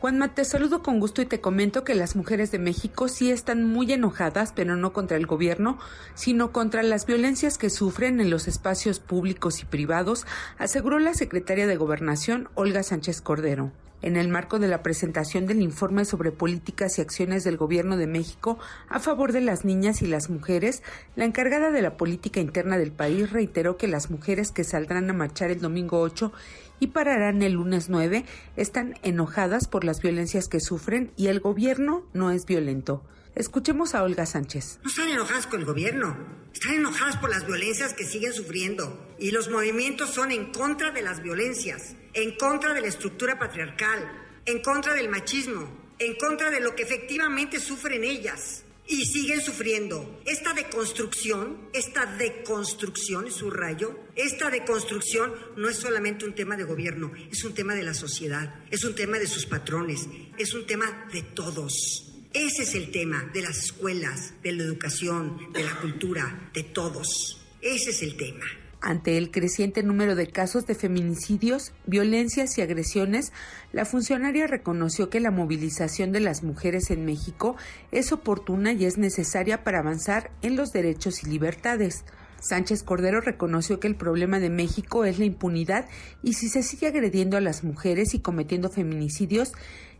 [0.00, 3.64] Juanma, te saludo con gusto y te comento que las mujeres de México sí están
[3.64, 5.76] muy enojadas, pero no contra el gobierno,
[6.14, 10.24] sino contra las violencias que sufren en los espacios públicos y privados,
[10.56, 13.72] aseguró la secretaria de Gobernación, Olga Sánchez Cordero.
[14.00, 18.06] En el marco de la presentación del informe sobre políticas y acciones del Gobierno de
[18.06, 20.84] México a favor de las niñas y las mujeres,
[21.16, 25.14] la encargada de la política interna del país reiteró que las mujeres que saldrán a
[25.14, 26.32] marchar el domingo 8
[26.80, 28.24] y pararán el lunes 9
[28.56, 33.04] están enojadas por las violencias que sufren y el gobierno no es violento.
[33.34, 34.80] Escuchemos a Olga Sánchez.
[34.82, 36.16] No están enojadas con el gobierno,
[36.52, 41.02] están enojadas por las violencias que siguen sufriendo y los movimientos son en contra de
[41.02, 44.10] las violencias, en contra de la estructura patriarcal,
[44.44, 50.20] en contra del machismo, en contra de lo que efectivamente sufren ellas y siguen sufriendo.
[50.24, 57.44] Esta deconstrucción, esta deconstrucción, subrayo, esta deconstrucción no es solamente un tema de gobierno, es
[57.44, 61.22] un tema de la sociedad, es un tema de sus patrones, es un tema de
[61.22, 62.04] todos.
[62.32, 67.40] Ese es el tema de las escuelas, de la educación, de la cultura, de todos.
[67.60, 68.46] Ese es el tema.
[68.80, 73.32] Ante el creciente número de casos de feminicidios, violencias y agresiones,
[73.72, 77.56] la funcionaria reconoció que la movilización de las mujeres en México
[77.90, 82.04] es oportuna y es necesaria para avanzar en los derechos y libertades.
[82.40, 85.86] Sánchez Cordero reconoció que el problema de México es la impunidad
[86.22, 89.54] y si se sigue agrediendo a las mujeres y cometiendo feminicidios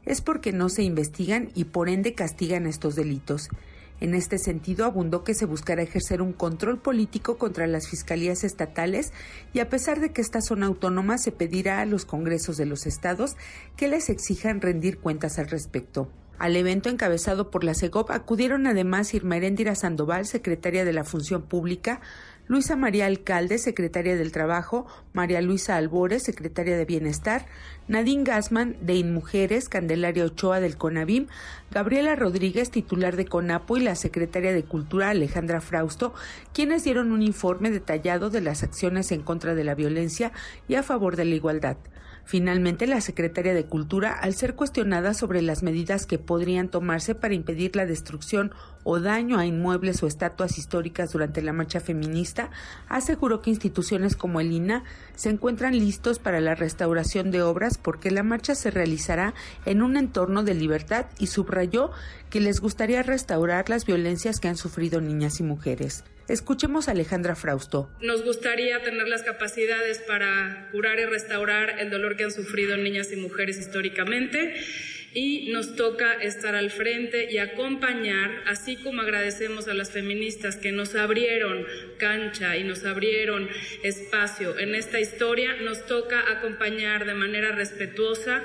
[0.06, 3.48] es porque no se investigan y por ende castigan estos delitos.
[4.00, 9.12] En este sentido, abundó que se buscará ejercer un control político contra las fiscalías estatales
[9.52, 12.86] y a pesar de que estas son autónomas, se pedirá a los congresos de los
[12.86, 13.36] estados
[13.76, 16.08] que les exijan rendir cuentas al respecto.
[16.38, 21.42] Al evento encabezado por la CEGOP acudieron además Irma Heréndira Sandoval, secretaria de la Función
[21.42, 22.00] Pública,
[22.48, 27.44] Luisa María Alcalde, secretaria del Trabajo, María Luisa Albores, secretaria de Bienestar,
[27.88, 31.26] Nadine Gassman, de InMujeres, Candelaria Ochoa del CONAVIM,
[31.70, 36.14] Gabriela Rodríguez, titular de CONAPO, y la secretaria de Cultura, Alejandra Frausto,
[36.54, 40.32] quienes dieron un informe detallado de las acciones en contra de la violencia
[40.68, 41.76] y a favor de la igualdad.
[42.28, 47.32] Finalmente, la secretaria de Cultura, al ser cuestionada sobre las medidas que podrían tomarse para
[47.32, 48.52] impedir la destrucción
[48.84, 52.50] o daño a inmuebles o estatuas históricas durante la marcha feminista,
[52.86, 54.84] aseguró que instituciones como el INA
[55.16, 59.32] se encuentran listos para la restauración de obras porque la marcha se realizará
[59.64, 61.92] en un entorno de libertad y subrayó
[62.28, 66.04] que les gustaría restaurar las violencias que han sufrido niñas y mujeres.
[66.28, 67.90] Escuchemos a Alejandra Frausto.
[68.02, 73.10] Nos gustaría tener las capacidades para curar y restaurar el dolor que han sufrido niñas
[73.12, 74.54] y mujeres históricamente
[75.14, 80.70] y nos toca estar al frente y acompañar, así como agradecemos a las feministas que
[80.70, 81.64] nos abrieron
[81.98, 83.48] cancha y nos abrieron
[83.82, 88.42] espacio en esta historia, nos toca acompañar de manera respetuosa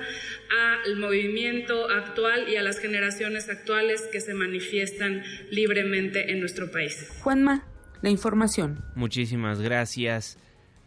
[0.84, 7.10] al movimiento actual y a las generaciones actuales que se manifiestan libremente en nuestro país.
[7.20, 7.73] Juanma,
[8.04, 8.84] la información.
[8.96, 10.38] Muchísimas gracias,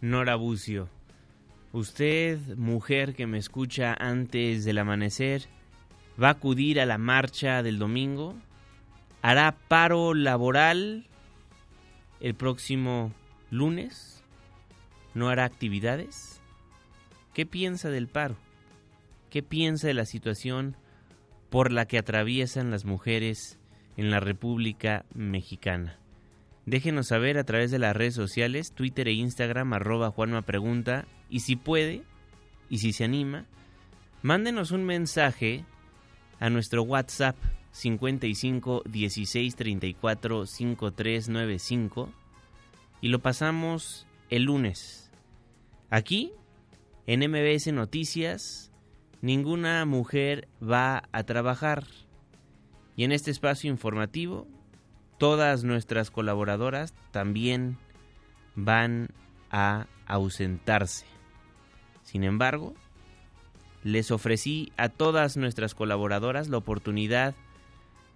[0.02, 0.90] Nora Bucio.
[1.72, 5.46] Usted, mujer que me escucha antes del amanecer,
[6.22, 8.34] va a acudir a la marcha del domingo,
[9.22, 11.06] hará paro laboral
[12.20, 13.14] el próximo
[13.50, 14.22] lunes,
[15.14, 16.42] no hará actividades.
[17.32, 18.36] ¿Qué piensa del paro?
[19.30, 20.76] ¿Qué piensa de la situación
[21.48, 23.58] por la que atraviesan las mujeres
[23.96, 25.98] en la República Mexicana?
[26.66, 31.40] Déjenos saber a través de las redes sociales, Twitter e Instagram, arroba Juanma Pregunta, y
[31.40, 32.02] si puede,
[32.68, 33.46] y si se anima,
[34.22, 35.64] mándenos un mensaje
[36.40, 37.36] a nuestro WhatsApp
[37.70, 42.12] 55 16 34 5395
[43.00, 45.12] y lo pasamos el lunes.
[45.88, 46.32] Aquí,
[47.06, 48.72] en MBS Noticias,
[49.20, 51.86] ninguna mujer va a trabajar.
[52.96, 54.48] Y en este espacio informativo,
[55.18, 57.78] todas nuestras colaboradoras también
[58.54, 59.08] van
[59.50, 61.06] a ausentarse.
[62.02, 62.74] Sin embargo,
[63.82, 67.34] les ofrecí a todas nuestras colaboradoras la oportunidad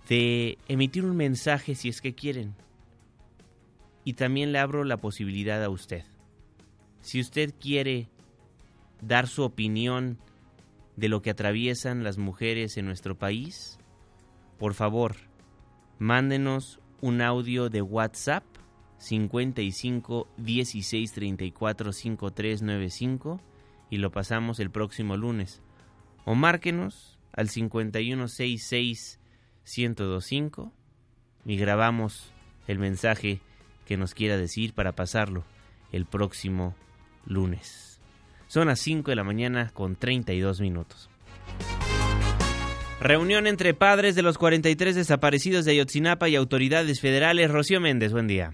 [0.09, 2.55] de emitir un mensaje si es que quieren.
[4.05, 6.05] Y también le abro la posibilidad a usted.
[7.03, 8.09] Si usted quiere
[9.01, 10.19] dar su opinión
[10.97, 13.79] de lo que atraviesan las mujeres en nuestro país,
[14.59, 15.17] por favor,
[15.99, 18.45] mándenos un audio de WhatsApp
[18.99, 23.41] 55 16 34 53 95
[23.91, 25.63] y lo pasamos el próximo lunes.
[26.25, 29.21] O márquenos al 51 66
[29.65, 30.73] 1025
[31.47, 32.33] y grabamos
[32.67, 33.41] el mensaje
[33.87, 35.45] que nos quiera decir para pasarlo
[35.93, 36.75] el próximo
[37.27, 38.01] lunes.
[38.47, 41.10] Son las 5 de la mañana con 32 minutos.
[43.01, 47.51] Reunión entre padres de los 43 desaparecidos de Ayotzinapa y autoridades federales.
[47.51, 48.53] Rocío Méndez, buen día.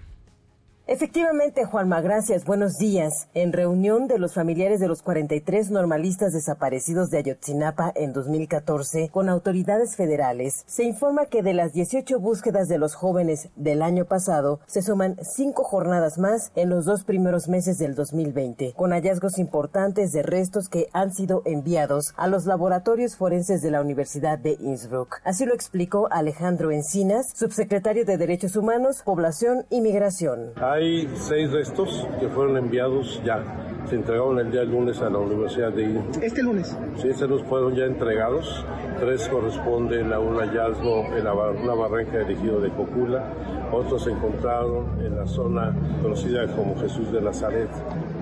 [0.89, 2.45] Efectivamente, Juanma, gracias.
[2.45, 3.27] Buenos días.
[3.33, 9.27] En reunión de los familiares de los 43 normalistas desaparecidos de Ayotzinapa en 2014 con
[9.27, 14.61] autoridades federales, se informa que de las 18 búsquedas de los jóvenes del año pasado,
[14.65, 20.13] se suman cinco jornadas más en los dos primeros meses del 2020, con hallazgos importantes
[20.13, 25.19] de restos que han sido enviados a los laboratorios forenses de la Universidad de Innsbruck.
[25.25, 30.53] Así lo explicó Alejandro Encinas, subsecretario de Derechos Humanos, Población y Migración.
[30.77, 33.41] Hay seis restos que fueron enviados ya.
[33.89, 36.03] Se entregaron el día lunes a la Universidad de IN.
[36.21, 36.77] ¿Este lunes?
[36.97, 38.63] Sí, estos los fueron ya entregados.
[38.99, 43.23] Tres corresponden a un hallazgo en la, una barranca de ejido de Cocula.
[43.71, 47.69] Otros se encontraron en la zona conocida como Jesús de Nazaret,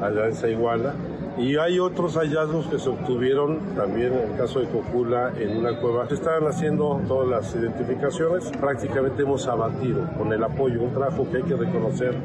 [0.01, 0.93] allá en Saiguala.
[1.37, 5.77] Y hay otros hallazgos que se obtuvieron también en el caso de Cocula en una
[5.79, 6.07] cueva.
[6.07, 8.45] Se estaban haciendo todas las identificaciones.
[8.59, 12.15] Prácticamente hemos abatido con el apoyo, un trabajo que hay que reconocer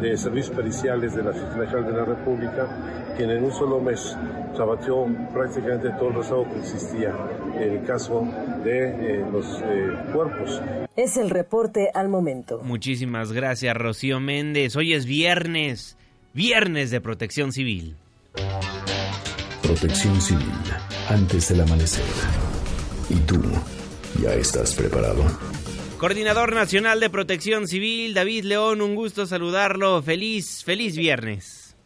[0.00, 4.16] de servicios periciales de la Fiscalía General de la República, quien en un solo mes
[4.54, 7.14] se abatió prácticamente todo el rezago que existía
[7.56, 8.26] en el caso
[8.64, 10.60] de eh, los eh, cuerpos.
[10.94, 12.60] Es el reporte al momento.
[12.62, 14.76] Muchísimas gracias, Rocío Méndez.
[14.76, 15.96] Hoy es viernes,
[16.34, 17.96] viernes de protección civil.
[19.68, 20.48] Protección civil,
[21.10, 22.02] antes del amanecer.
[23.10, 23.36] ¿Y tú
[24.18, 25.22] ya estás preparado?
[25.98, 30.00] Coordinador Nacional de Protección Civil, David León, un gusto saludarlo.
[30.00, 31.76] Feliz, feliz viernes.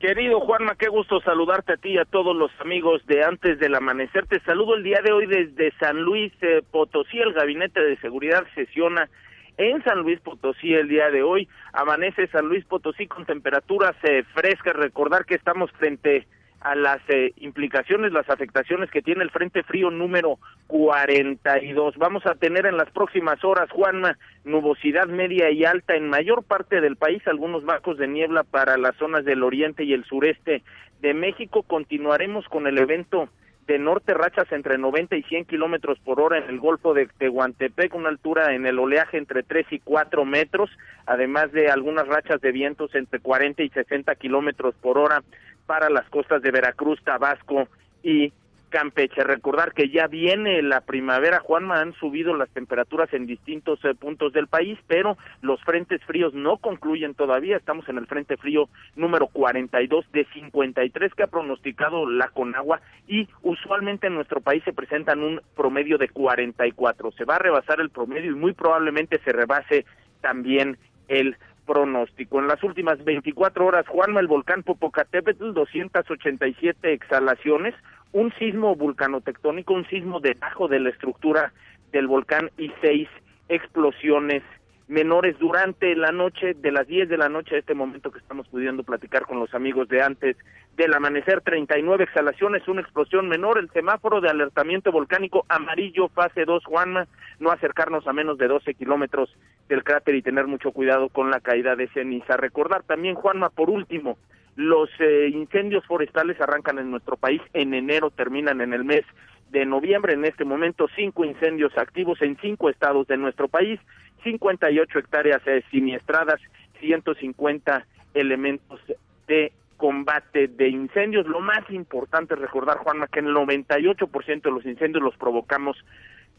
[0.00, 3.76] Querido Juanma, qué gusto saludarte a ti y a todos los amigos de Antes del
[3.76, 4.26] Amanecer.
[4.26, 7.20] Te saludo el día de hoy desde San Luis eh, Potosí.
[7.20, 9.08] El Gabinete de Seguridad sesiona
[9.56, 11.48] en San Luis Potosí el día de hoy.
[11.74, 14.74] Amanece San Luis Potosí con temperaturas eh, frescas.
[14.74, 16.39] Recordar que estamos frente a
[16.74, 21.96] las eh, implicaciones, las afectaciones que tiene el Frente Frío número 42.
[21.96, 26.80] Vamos a tener en las próximas horas, Juanma, nubosidad media y alta en mayor parte
[26.80, 30.62] del país, algunos bancos de niebla para las zonas del oriente y el sureste
[31.00, 31.62] de México.
[31.62, 33.28] Continuaremos con el evento
[33.66, 37.94] de norte rachas entre 90 y 100 kilómetros por hora en el Golfo de Tehuantepec,
[37.94, 40.70] una altura en el oleaje entre 3 y 4 metros,
[41.06, 45.22] además de algunas rachas de vientos entre 40 y 60 kilómetros por hora
[45.70, 47.68] para las costas de Veracruz, Tabasco
[48.02, 48.32] y
[48.70, 49.22] Campeche.
[49.22, 54.32] Recordar que ya viene la primavera, Juanma, han subido las temperaturas en distintos eh, puntos
[54.32, 57.56] del país, pero los frentes fríos no concluyen todavía.
[57.56, 63.28] Estamos en el frente frío número 42 de 53 que ha pronosticado la Conagua y
[63.42, 67.12] usualmente en nuestro país se presentan un promedio de 44.
[67.12, 69.84] Se va a rebasar el promedio y muy probablemente se rebase
[70.20, 71.36] también el
[71.70, 72.40] pronóstico.
[72.40, 77.76] En las últimas 24 horas, Juanma, el volcán Popocatépetl, 287 exhalaciones,
[78.10, 81.52] un sismo vulcanotectónico, un sismo debajo de la estructura
[81.92, 83.08] del volcán y seis
[83.48, 84.42] explosiones
[84.90, 88.48] menores durante la noche, de las 10 de la noche a este momento que estamos
[88.48, 90.36] pudiendo platicar con los amigos de antes
[90.76, 96.64] del amanecer, 39 exhalaciones, una explosión menor, el semáforo de alertamiento volcánico amarillo, fase 2,
[96.64, 97.06] Juanma,
[97.38, 99.32] no acercarnos a menos de 12 kilómetros
[99.68, 102.36] del cráter y tener mucho cuidado con la caída de ceniza.
[102.36, 104.18] Recordar también, Juanma, por último,
[104.56, 109.04] los eh, incendios forestales arrancan en nuestro país en enero, terminan en el mes
[109.50, 110.14] de noviembre.
[110.14, 113.78] En este momento, cinco incendios activos en cinco estados de nuestro país,
[114.22, 116.40] 58 hectáreas eh, siniestradas,
[116.80, 118.80] 150 elementos
[119.26, 121.26] de combate de incendios.
[121.26, 125.76] Lo más importante es recordar, Juanma, que el 98% de los incendios los provocamos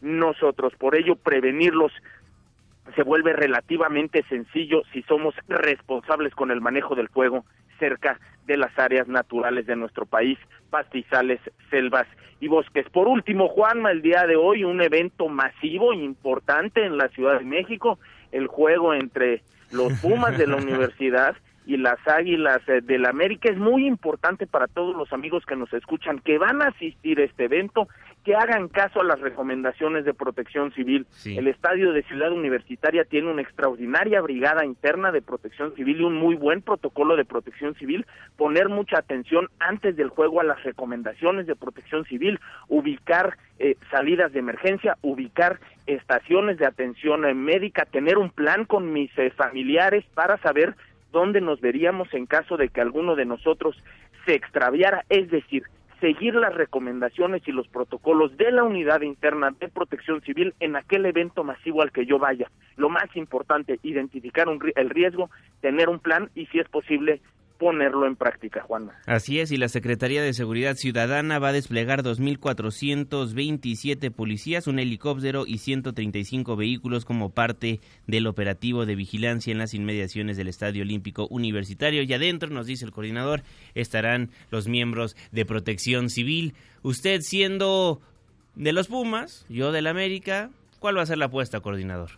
[0.02, 0.74] nosotros.
[0.78, 1.92] Por ello, prevenirlos
[2.96, 7.46] se vuelve relativamente sencillo si somos responsables con el manejo del fuego
[7.80, 10.38] cerca de las áreas naturales de nuestro país,
[10.70, 11.40] pastizales,
[11.70, 12.08] selvas
[12.40, 12.88] y bosques.
[12.90, 17.46] Por último, Juanma, el día de hoy un evento masivo, importante en la Ciudad de
[17.46, 18.00] México,
[18.32, 21.36] el juego entre los Pumas de la universidad
[21.72, 23.50] y las Águilas eh, del América.
[23.50, 27.24] Es muy importante para todos los amigos que nos escuchan que van a asistir a
[27.24, 27.88] este evento
[28.26, 31.08] que hagan caso a las recomendaciones de protección civil.
[31.26, 36.16] El estadio de Ciudad Universitaria tiene una extraordinaria brigada interna de protección civil y un
[36.16, 38.06] muy buen protocolo de protección civil.
[38.38, 44.32] Poner mucha atención antes del juego a las recomendaciones de protección civil, ubicar eh, salidas
[44.34, 50.06] de emergencia, ubicar estaciones de atención eh, médica, tener un plan con mis eh, familiares
[50.14, 50.76] para saber
[51.12, 53.76] dónde nos veríamos en caso de que alguno de nosotros
[54.26, 55.64] se extraviara, es decir,
[56.00, 61.06] seguir las recomendaciones y los protocolos de la unidad interna de protección civil en aquel
[61.06, 62.50] evento masivo al que yo vaya.
[62.76, 65.30] Lo más importante, identificar un, el riesgo,
[65.62, 67.22] tener un plan y si es posible
[67.62, 69.00] ponerlo en práctica, Juana.
[69.06, 75.44] Así es, y la Secretaría de Seguridad Ciudadana va a desplegar 2.427 policías, un helicóptero
[75.46, 81.28] y 135 vehículos como parte del operativo de vigilancia en las inmediaciones del Estadio Olímpico
[81.30, 82.02] Universitario.
[82.02, 83.44] Y adentro, nos dice el coordinador,
[83.76, 86.56] estarán los miembros de protección civil.
[86.82, 88.02] Usted siendo
[88.56, 90.50] de los Pumas, yo del América,
[90.80, 92.10] ¿cuál va a ser la apuesta, coordinador?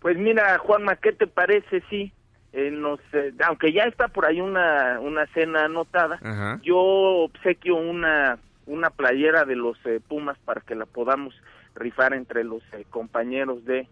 [0.00, 2.12] Pues mira, Juanma, ¿qué te parece si
[2.52, 6.18] eh, aunque ya está por ahí una, una cena anotada,
[6.62, 11.34] yo obsequio una, una playera de los eh, Pumas para que la podamos
[11.74, 13.86] rifar entre los eh, compañeros de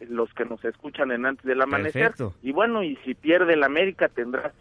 [0.00, 2.12] los que nos escuchan en antes del amanecer.
[2.42, 4.52] Y bueno, y si pierde el América tendrás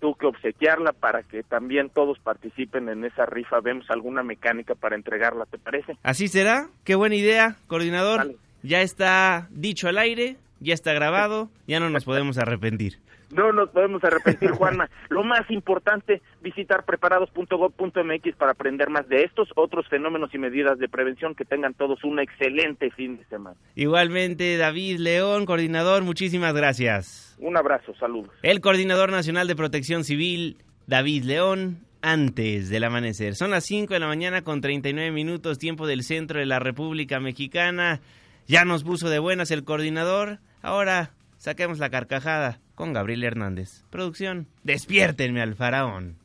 [0.00, 3.60] tú que obsequiarla para que también todos participen en esa rifa.
[3.60, 5.96] Vemos alguna mecánica para entregarla, ¿te parece?
[6.04, 6.68] Así será.
[6.84, 8.36] Qué buena idea, coordinador.
[8.62, 12.98] Ya está dicho al aire ya está grabado, ya no nos podemos arrepentir.
[13.34, 14.88] No nos podemos arrepentir, Juanma.
[15.08, 20.88] Lo más importante, visitar preparados.gov.mx para aprender más de estos, otros fenómenos y medidas de
[20.88, 21.34] prevención.
[21.34, 23.56] Que tengan todos un excelente fin de semana.
[23.74, 27.36] Igualmente, David León, coordinador, muchísimas gracias.
[27.40, 28.30] Un abrazo, saludos.
[28.42, 33.34] El coordinador nacional de protección civil, David León, antes del amanecer.
[33.34, 37.18] Son las 5 de la mañana con 39 minutos, tiempo del centro de la República
[37.18, 38.00] Mexicana.
[38.48, 40.38] Ya nos puso de buenas el coordinador.
[40.62, 43.82] Ahora saquemos la carcajada con Gabriel Hernández.
[43.90, 46.16] Producción, despiértenme al faraón.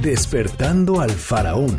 [0.00, 1.76] Despertando al faraón.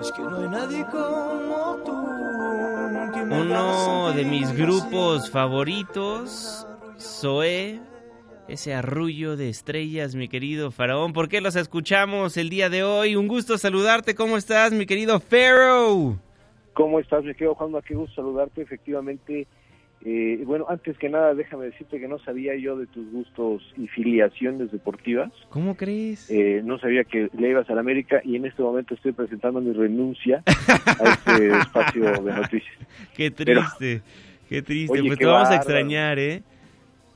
[0.00, 1.92] Es que no hay nadie como tú.
[3.34, 6.66] Uno de mis grupos favoritos,
[6.98, 7.80] Zoé,
[8.48, 11.12] ese arrullo de estrellas, mi querido Faraón.
[11.12, 13.16] ¿Por qué los escuchamos el día de hoy?
[13.16, 14.14] Un gusto saludarte.
[14.14, 16.18] ¿Cómo estás, mi querido Pharaoh?
[16.74, 17.72] ¿Cómo estás, mi querido Juan?
[17.86, 18.62] Qué gusto saludarte.
[18.62, 19.46] Efectivamente,
[20.06, 23.88] eh, bueno, antes que nada, déjame decirte que no sabía yo de tus gustos y
[23.88, 25.32] filiaciones deportivas.
[25.48, 26.30] ¿Cómo crees?
[26.30, 29.62] Eh, no sabía que le ibas a la América y en este momento estoy presentando
[29.62, 32.76] mi renuncia a este espacio de noticias.
[33.16, 34.02] Qué triste,
[34.50, 35.02] qué triste.
[35.06, 36.42] pues te vamos a extrañar, ¿eh?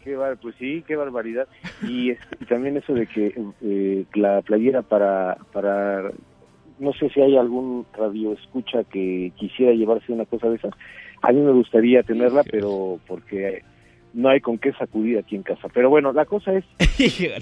[0.03, 1.47] Qué bar pues sí, qué barbaridad.
[1.87, 2.15] Y,
[2.49, 6.11] también eso de que eh, la playera para, para,
[6.79, 10.73] no sé si hay algún radio escucha que quisiera llevarse una cosa de esas
[11.23, 13.63] a mí me gustaría tenerla, pero porque
[14.15, 15.69] no hay con qué sacudir aquí en casa.
[15.73, 16.65] Pero bueno, la cosa es...
[16.97, 17.35] qué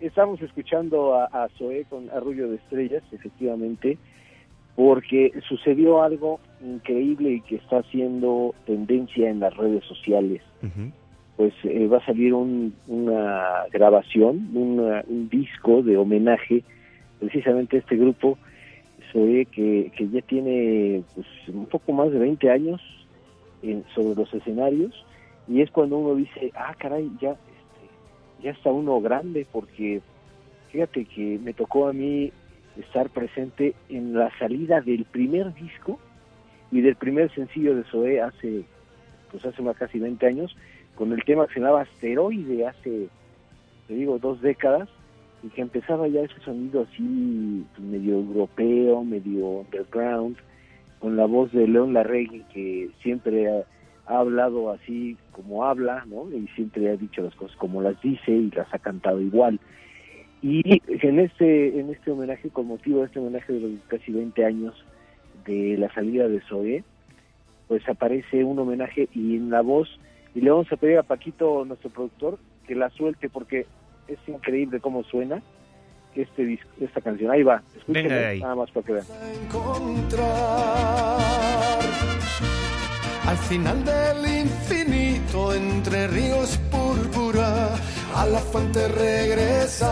[0.00, 3.98] Estamos escuchando a, a Zoé con Arrullo de Estrellas, efectivamente,
[4.74, 10.42] porque sucedió algo increíble y que está haciendo tendencia en las redes sociales.
[11.36, 16.64] Pues eh, va a salir una grabación, un disco de homenaje
[17.20, 18.38] precisamente a este grupo
[19.12, 22.80] que, que ya tiene pues, un poco más de 20 años
[23.62, 25.04] en, sobre los escenarios
[25.48, 30.00] y es cuando uno dice, ah, caray, ya, este, ya está uno grande porque
[30.70, 32.32] fíjate que me tocó a mí
[32.78, 35.98] estar presente en la salida del primer disco
[36.70, 38.64] y del primer sencillo de Zoé hace
[39.30, 40.56] pues hace más casi 20 años
[40.94, 43.08] con el tema que se llamaba Asteroide hace
[43.88, 44.88] te digo dos décadas
[45.42, 50.36] y que empezaba ya ese sonido así pues, medio europeo, medio underground,
[51.00, 53.64] con la voz de León Larregui que siempre ha,
[54.06, 56.28] hablado así como habla, ¿no?
[56.30, 59.58] Y siempre ha dicho las cosas como las dice y las ha cantado igual.
[60.42, 64.44] Y en este en este homenaje, con motivo de este homenaje de los casi 20
[64.44, 64.74] años
[65.46, 66.84] de la salida de Zoe,
[67.68, 69.88] pues aparece un homenaje y en la voz,
[70.34, 73.66] y le vamos a pedir a Paquito, nuestro productor, que la suelte porque
[74.14, 75.42] es increíble cómo suena
[76.14, 77.30] este esta canción.
[77.30, 79.06] Ahí va, escúchenla nada más para que vean.
[83.26, 87.74] al final del infinito, entre ríos púrpura,
[88.14, 89.90] a la fuente regresar.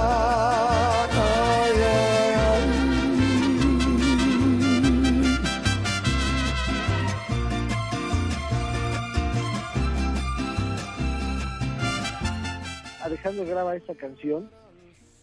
[13.22, 14.48] Alejandro graba esta canción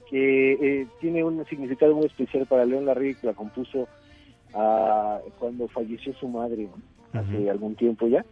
[0.10, 3.88] que eh, tiene un significado muy especial para León Larregui que la compuso
[4.54, 6.68] ah, cuando falleció su madre
[7.14, 7.20] ¿no?
[7.20, 8.24] hace algún tiempo ya.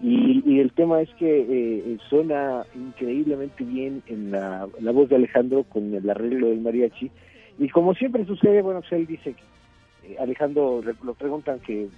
[0.00, 5.16] Y, y el tema es que eh, suena increíblemente bien en la, la voz de
[5.16, 7.10] Alejandro con el arreglo del mariachi.
[7.58, 11.88] Y como siempre sucede bueno pues él dice que eh, Alejandro le- lo preguntan que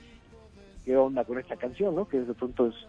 [0.84, 2.86] qué onda con esta canción no que de pronto es-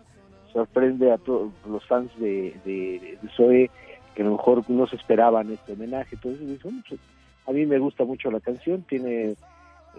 [0.52, 3.70] sorprende a todos los fans de, de, de Zoe
[4.16, 6.16] que a lo mejor no se esperaban este homenaje.
[6.16, 7.00] Entonces, pues,
[7.46, 9.36] a mí me gusta mucho la canción, tiene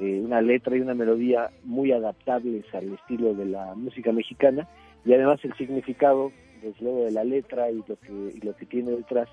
[0.00, 4.66] eh, una letra y una melodía muy adaptables al estilo de la música mexicana
[5.04, 8.66] y además el significado, desde luego, de la letra y lo que, y lo que
[8.66, 9.28] tiene detrás,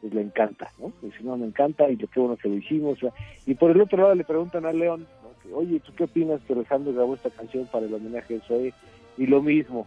[0.00, 0.92] pues le encanta, ¿no?
[1.00, 2.98] Dice, no, me encanta y lo que bueno que lo hicimos.
[3.46, 5.56] Y por el otro lado le preguntan a León, ¿no?
[5.56, 8.74] oye, ¿tú qué opinas que Alejandro grabó esta canción para el homenaje de Zoe?
[9.16, 9.86] Y lo mismo,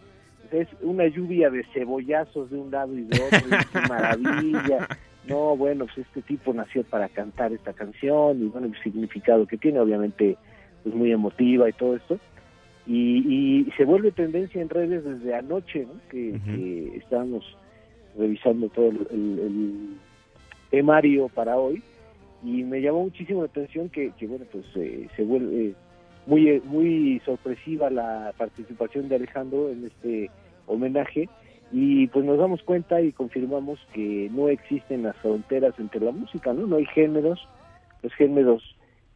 [0.52, 4.88] es una lluvia de cebollazos de un lado y de otro, y qué maravilla.
[5.26, 9.56] No, bueno, pues este tipo nació para cantar esta canción y bueno, el significado que
[9.58, 10.36] tiene, obviamente,
[10.84, 12.16] pues muy emotiva y todo esto.
[12.86, 15.94] Y, y se vuelve tendencia en redes desde anoche, ¿no?
[16.10, 17.44] que, que estábamos
[18.16, 19.96] revisando todo el, el- el
[20.70, 21.82] temario para hoy
[22.44, 25.74] y me llamó muchísimo la atención que, que bueno, pues eh, se vuelve eh,
[26.26, 30.30] muy sorpresiva la participación de Alejandro en este
[30.66, 31.28] homenaje
[31.72, 36.52] y pues nos damos cuenta y confirmamos que no existen las fronteras entre la música,
[36.52, 36.66] ¿no?
[36.66, 37.48] No hay géneros,
[38.02, 38.62] los géneros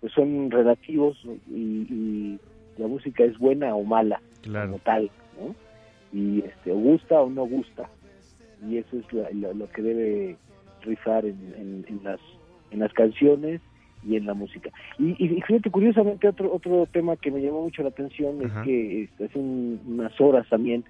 [0.01, 2.39] pues son relativos y, y
[2.79, 4.21] la música es buena o mala
[4.71, 5.55] como tal, ¿no?
[6.13, 7.89] Y este, o gusta o no gusta
[8.69, 10.37] y eso es la- lo, lo que debe
[10.83, 12.21] rifar en, en- en las
[12.71, 13.61] en las canciones
[14.07, 14.71] y en la música.
[14.99, 19.03] Y, y fíjate, curiosamente, otro otro tema que me llamó mucho la atención es que
[19.05, 20.85] este, hace un- unas horas también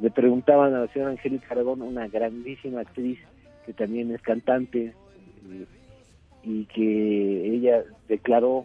[0.00, 3.18] le preguntaban a la señora Angélica Aragón, una grandísima actriz
[3.66, 4.92] que también es cantante,
[5.50, 5.64] eh,
[6.44, 8.64] y que ella declaró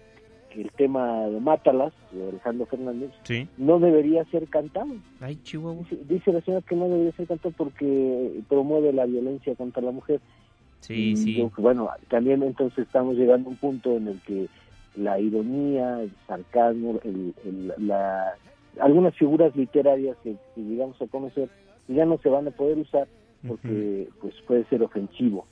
[0.52, 3.48] que el tema de Mátalas, de Alejandro Fernández, Sí.
[3.58, 4.94] no debería ser cantado.
[5.20, 5.36] Ay.
[5.44, 9.92] Dice, dice la señora que no debería ser cantado porque promueve la violencia contra la
[9.92, 10.22] mujer.
[10.88, 11.48] Sí, Y sí.
[11.58, 14.50] bueno, también entonces estamos llegando a un punto en el que
[14.96, 18.38] la ironía, el sarcasmo, el, el- la,
[18.80, 21.50] algunas figuras literarias que, que llegamos a conocer
[21.88, 23.08] ya no se van a poder usar
[23.48, 25.48] porque pues puede ser ofensivo.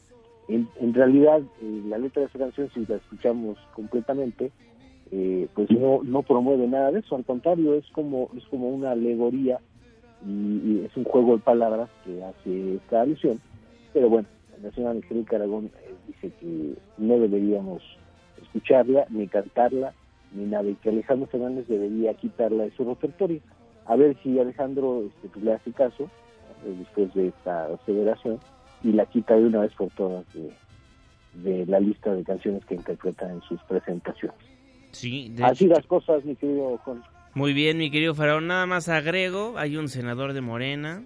[0.47, 4.51] En, en realidad, eh, la letra de esa canción, si la escuchamos completamente,
[5.11, 8.91] eh, pues no, no promueve nada de eso, al contrario, es como, es como una
[8.91, 9.59] alegoría
[10.25, 10.29] y,
[10.63, 13.41] y es un juego de palabras que hace esta alusión.
[13.93, 14.27] Pero bueno,
[14.63, 17.81] la señora eh, dice que no deberíamos
[18.41, 19.93] escucharla, ni cantarla,
[20.33, 23.39] ni nada, y que Alejandro Fernández debería quitarla de su repertorio.
[23.85, 26.03] A ver si Alejandro este, pues, le hace caso
[26.65, 28.39] eh, después de esta aseveración
[28.83, 30.51] y la quita de una vez por todas de,
[31.49, 34.37] de la lista de canciones que interpreta en sus presentaciones.
[34.91, 37.01] Sí, de Así hecho- las cosas, mi querido Juan.
[37.33, 38.47] Muy bien, mi querido Faraón.
[38.47, 41.03] Nada más agrego, hay un senador de Morena,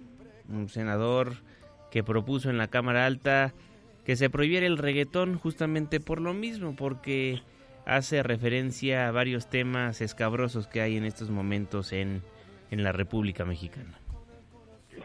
[0.48, 1.34] un senador
[1.96, 3.54] que propuso en la Cámara Alta
[4.04, 7.40] que se prohibiera el reggaetón justamente por lo mismo, porque
[7.86, 12.20] hace referencia a varios temas escabrosos que hay en estos momentos en,
[12.70, 13.98] en la República Mexicana.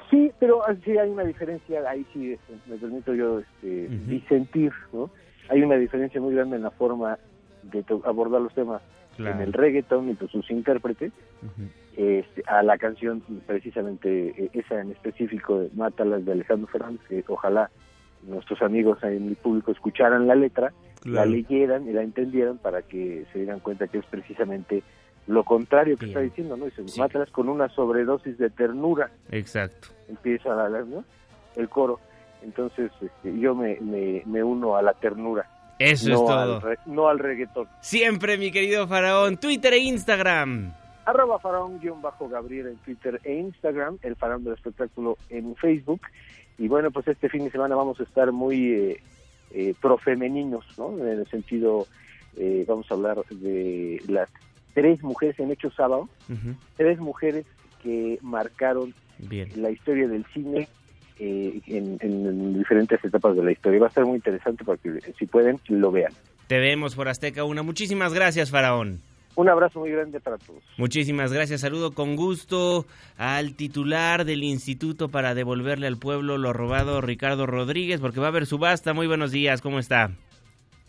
[0.10, 5.10] Sí, pero sí hay una diferencia, ahí sí este, me permito yo este, disentir, ¿no?
[5.48, 7.18] Hay una diferencia muy grande en la forma
[7.64, 8.82] de abordar los temas
[9.22, 9.38] Claro.
[9.38, 11.12] en el reggaeton y pues, sus intérpretes
[11.98, 17.24] este, a la canción precisamente eh, esa en específico de Mátalas de Alejandro Fernández, que
[17.28, 17.70] ojalá
[18.24, 23.26] nuestros amigos en el público escucharan la letra, la leyeran y la entendieran para que
[23.34, 24.84] se dieran cuenta que es precisamente
[25.28, 26.66] lo contrario que está diciendo, ¿no?
[26.66, 29.90] Dice, Mátalas con una sobredosis de ternura Exacto.
[30.08, 31.04] empieza a hablar, ¿no?
[31.56, 32.00] el coro.
[32.44, 35.48] Entonces este, yo me, me, me uno a la ternura.
[35.82, 36.60] Eso no es al todo.
[36.62, 37.68] re- no al reggaetón.
[37.82, 40.74] Siempre, mi querido Faraón, Twitter e Instagram.
[41.06, 46.02] Arroba faraón-gabriel en Twitter e Instagram, el faraón del espectáculo en Facebook.
[46.58, 49.04] Y bueno, pues este fin de semana vamos a estar muy eh,
[49.52, 50.96] eh, profemeninos, ¿no?
[51.00, 51.88] En el sentido,
[52.38, 54.30] eh, vamos a hablar de las
[54.74, 56.08] tres mujeres en Hecho Sábado,
[56.78, 57.46] tres mujeres
[57.82, 59.50] que marcaron Bien.
[59.56, 60.70] la historia del cine
[61.24, 63.80] eh, en, en diferentes etapas de la historia.
[63.80, 66.12] Va a estar muy interesante para que, si pueden, lo vean.
[66.48, 67.62] Te vemos por Azteca una.
[67.62, 69.00] Muchísimas gracias, Faraón.
[69.36, 70.62] Un abrazo muy grande para todos.
[70.78, 71.62] Muchísimas gracias.
[71.62, 72.86] Saludo con gusto
[73.18, 78.30] al titular del Instituto para devolverle al pueblo lo robado, Ricardo Rodríguez, porque va a
[78.30, 78.94] haber subasta.
[78.94, 80.12] Muy buenos días, ¿cómo está?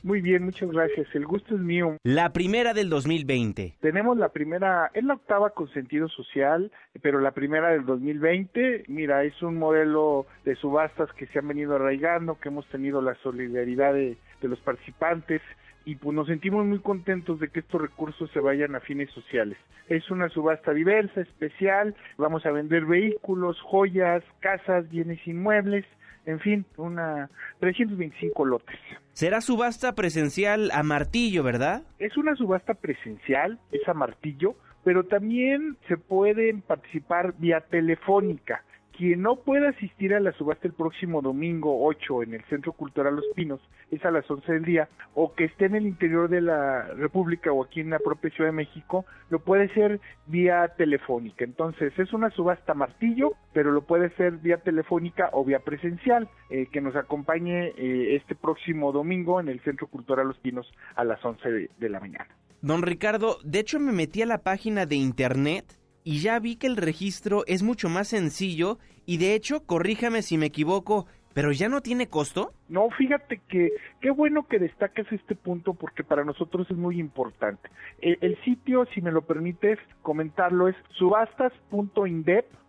[0.02, 1.06] Muy bien, muchas gracias.
[1.14, 1.96] El gusto es mío.
[2.02, 3.76] La primera del 2020.
[3.80, 6.72] Tenemos la primera, es la octava con sentido social,
[7.02, 8.84] pero la primera del 2020.
[8.88, 13.14] Mira, es un modelo de subastas que se han venido arraigando, que hemos tenido la
[13.22, 15.40] solidaridad de, de los participantes
[15.84, 19.58] y pues nos sentimos muy contentos de que estos recursos se vayan a fines sociales.
[19.88, 25.84] Es una subasta diversa, especial, vamos a vender vehículos, joyas, casas, bienes inmuebles,
[26.26, 27.28] en fin, una
[27.60, 28.78] 325 lotes.
[29.12, 31.82] Será subasta presencial a martillo, ¿verdad?
[31.98, 34.54] Es una subasta presencial, es a martillo,
[34.84, 38.64] pero también se pueden participar vía telefónica.
[38.96, 43.16] Quien no pueda asistir a la subasta el próximo domingo 8 en el Centro Cultural
[43.16, 46.42] Los Pinos es a las 11 del día, o que esté en el interior de
[46.42, 51.44] la República o aquí en la propia Ciudad de México, lo puede ser vía telefónica.
[51.44, 56.66] Entonces es una subasta martillo, pero lo puede ser vía telefónica o vía presencial, eh,
[56.70, 61.24] que nos acompañe eh, este próximo domingo en el Centro Cultural Los Pinos a las
[61.24, 62.28] 11 de, de la mañana.
[62.60, 66.66] Don Ricardo, de hecho me metí a la página de internet y ya vi que
[66.66, 71.68] el registro es mucho más sencillo y de hecho, corríjame si me equivoco, pero ya
[71.68, 72.52] no tiene costo?
[72.68, 77.68] No, fíjate que qué bueno que destacas este punto porque para nosotros es muy importante.
[78.00, 82.61] El, el sitio, si me lo permites comentarlo, es subastas.indep.go.mx,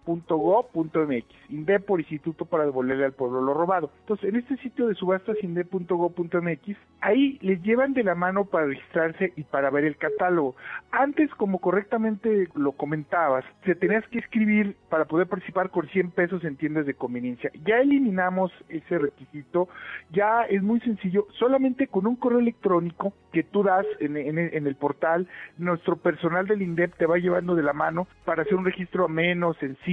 [1.49, 3.91] INDEP por Instituto para devolverle al pueblo lo robado.
[4.01, 9.43] Entonces, en este sitio de subastasindep.go.mx, ahí les llevan de la mano para registrarse y
[9.43, 10.55] para ver el catálogo.
[10.91, 16.43] Antes, como correctamente lo comentabas, se tenías que escribir para poder participar con 100 pesos
[16.43, 17.51] en tiendas de conveniencia.
[17.65, 19.67] Ya eliminamos ese requisito,
[20.11, 24.67] ya es muy sencillo, solamente con un correo electrónico que tú das en, en, en
[24.67, 25.27] el portal,
[25.57, 29.53] nuestro personal del INDEP te va llevando de la mano para hacer un registro ameno,
[29.55, 29.92] sencillo,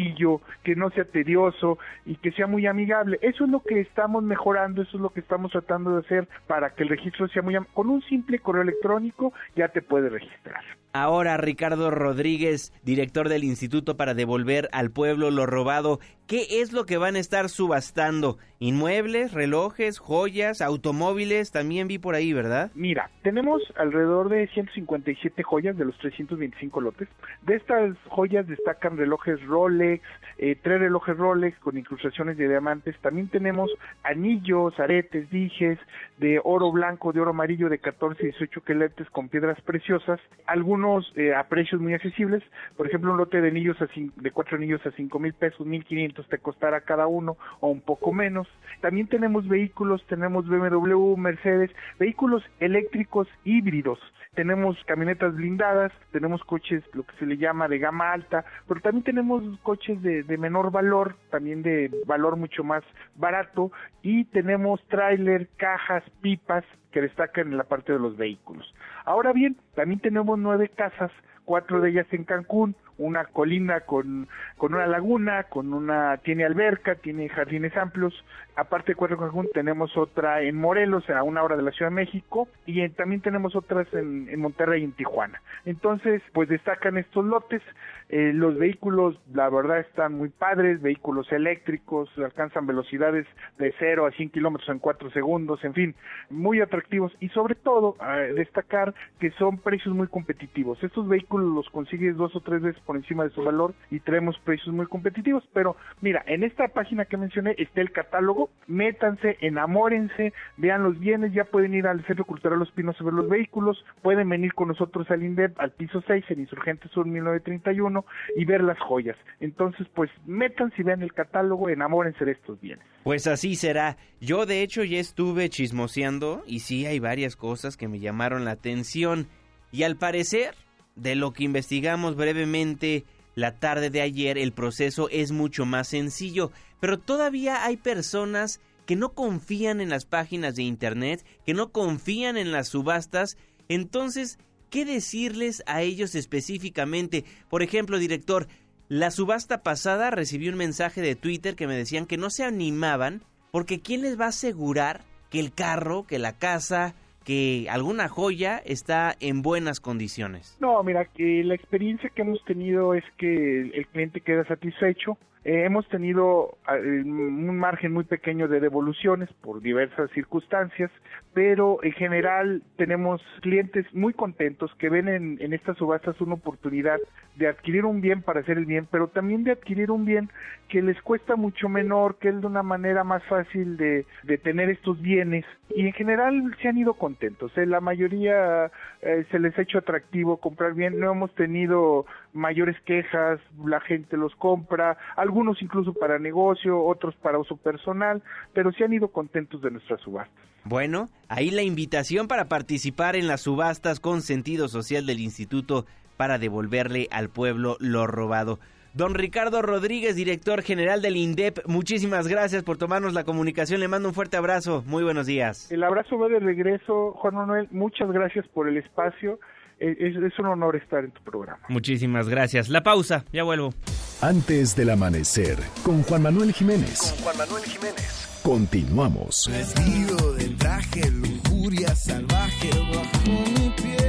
[0.62, 3.18] que no sea tedioso y que sea muy amigable.
[3.22, 6.70] Eso es lo que estamos mejorando, eso es lo que estamos tratando de hacer para
[6.70, 7.74] que el registro sea muy amigable.
[7.74, 10.62] Con un simple correo electrónico ya te puedes registrar.
[10.92, 16.84] Ahora, Ricardo Rodríguez, director del Instituto para Devolver al Pueblo lo Robado, ¿qué es lo
[16.84, 18.38] que van a estar subastando?
[18.58, 21.52] ¿Inmuebles, relojes, joyas, automóviles?
[21.52, 22.72] También vi por ahí, ¿verdad?
[22.74, 27.08] Mira, tenemos alrededor de 157 joyas de los 325 lotes.
[27.42, 30.02] De estas joyas destacan relojes Rolex,
[30.38, 32.98] eh, tres relojes Rolex con incrustaciones de diamantes.
[33.00, 33.70] También tenemos
[34.02, 35.78] anillos, aretes, dijes
[36.18, 40.20] de oro blanco, de oro amarillo de 14 y 18 quilates con piedras preciosas.
[40.46, 40.79] Algunos
[41.16, 42.42] eh, a precios muy accesibles.
[42.76, 43.76] Por ejemplo, un lote de anillos
[44.16, 47.80] de cuatro anillos a cinco mil pesos, mil quinientos te costará cada uno o un
[47.80, 48.48] poco menos.
[48.80, 53.98] También tenemos vehículos, tenemos BMW, Mercedes, vehículos eléctricos híbridos.
[54.34, 59.02] Tenemos camionetas blindadas, tenemos coches, lo que se le llama de gama alta, pero también
[59.02, 62.84] tenemos coches de, menor valor, también de valor mucho más
[63.16, 63.72] barato,
[64.02, 68.72] y tenemos tráiler, cajas, pipas que destacan en la parte de los vehículos.
[69.04, 71.10] Ahora bien, también tenemos nueve casas,
[71.44, 76.94] cuatro de ellas en Cancún, una colina con, con una laguna, con una, tiene alberca,
[76.96, 78.14] tiene jardines amplios.
[78.56, 81.96] Aparte de Cuatro Cancún, tenemos otra en Morelos, a una hora de la Ciudad de
[81.96, 85.40] México, y también tenemos otras en, en, Monterrey y en Tijuana.
[85.64, 87.62] Entonces, pues destacan estos lotes.
[88.10, 93.26] Eh, los vehículos, la verdad, están muy padres, vehículos eléctricos, alcanzan velocidades
[93.58, 95.94] de 0 a 100 kilómetros en 4 segundos, en fin,
[96.28, 97.16] muy atractivos.
[97.20, 100.82] Y sobre todo, eh, destacar que son precios muy competitivos.
[100.82, 104.36] Estos vehículos los consigues dos o tres veces por encima de su valor y traemos
[104.40, 105.44] precios muy competitivos.
[105.52, 111.32] Pero mira, en esta página que mencioné está el catálogo, métanse, enamórense, vean los bienes,
[111.32, 114.66] ya pueden ir al Centro Cultural Los Pinos a ver los vehículos, pueden venir con
[114.66, 119.16] nosotros al INDEP, al piso 6, en Insurgente Sur 1931 y ver las joyas.
[119.38, 122.84] Entonces, pues métanse y vean el catálogo, enamórense de estos bienes.
[123.04, 123.98] Pues así será.
[124.20, 128.50] Yo de hecho ya estuve chismoseando y sí hay varias cosas que me llamaron la
[128.50, 129.28] atención
[129.70, 130.56] y al parecer
[131.00, 136.50] de lo que investigamos brevemente la tarde de ayer, el proceso es mucho más sencillo,
[136.80, 142.36] pero todavía hay personas que no confían en las páginas de internet, que no confían
[142.36, 143.36] en las subastas,
[143.68, 144.38] entonces,
[144.68, 147.24] ¿qué decirles a ellos específicamente?
[147.48, 148.48] Por ejemplo, director,
[148.88, 153.22] la subasta pasada recibí un mensaje de Twitter que me decían que no se animaban
[153.52, 156.94] porque ¿quién les va a asegurar que el carro, que la casa,
[157.30, 160.58] que alguna joya está en buenas condiciones?
[160.58, 165.64] No, mira, que la experiencia que hemos tenido es que el cliente queda satisfecho, eh,
[165.64, 170.90] hemos tenido eh, un margen muy pequeño de devoluciones por diversas circunstancias,
[171.32, 176.98] pero en general tenemos clientes muy contentos que ven en, en estas subastas una oportunidad
[177.36, 180.28] de adquirir un bien para hacer el bien, pero también de adquirir un bien
[180.68, 184.68] que les cuesta mucho menor, que es de una manera más fácil de, de tener
[184.68, 187.56] estos bienes y en general se han ido contentos.
[187.56, 187.66] ¿eh?
[187.66, 188.70] La mayoría
[189.02, 194.16] eh, se les ha hecho atractivo comprar bien, no hemos tenido mayores quejas, la gente
[194.16, 194.96] los compra,
[195.30, 198.20] algunos incluso para negocio, otros para uso personal,
[198.52, 200.44] pero se han ido contentos de nuestras subastas.
[200.64, 206.38] Bueno, ahí la invitación para participar en las subastas con sentido social del instituto para
[206.38, 208.58] devolverle al pueblo lo robado.
[208.92, 213.78] Don Ricardo Rodríguez, director general del INDEP, muchísimas gracias por tomarnos la comunicación.
[213.78, 214.82] Le mando un fuerte abrazo.
[214.84, 215.70] Muy buenos días.
[215.70, 217.68] El abrazo va de regreso, Juan Manuel.
[217.70, 219.38] Muchas gracias por el espacio.
[219.80, 221.62] Es, es un honor estar en tu programa.
[221.70, 222.68] Muchísimas gracias.
[222.68, 223.72] La pausa, ya vuelvo.
[224.20, 227.14] Antes del amanecer, con Juan Manuel Jiménez.
[227.16, 228.40] Con Juan Manuel Jiménez.
[228.42, 229.48] Continuamos.
[229.50, 234.00] Vestido de traje, lujuria salvaje bajo mi piel.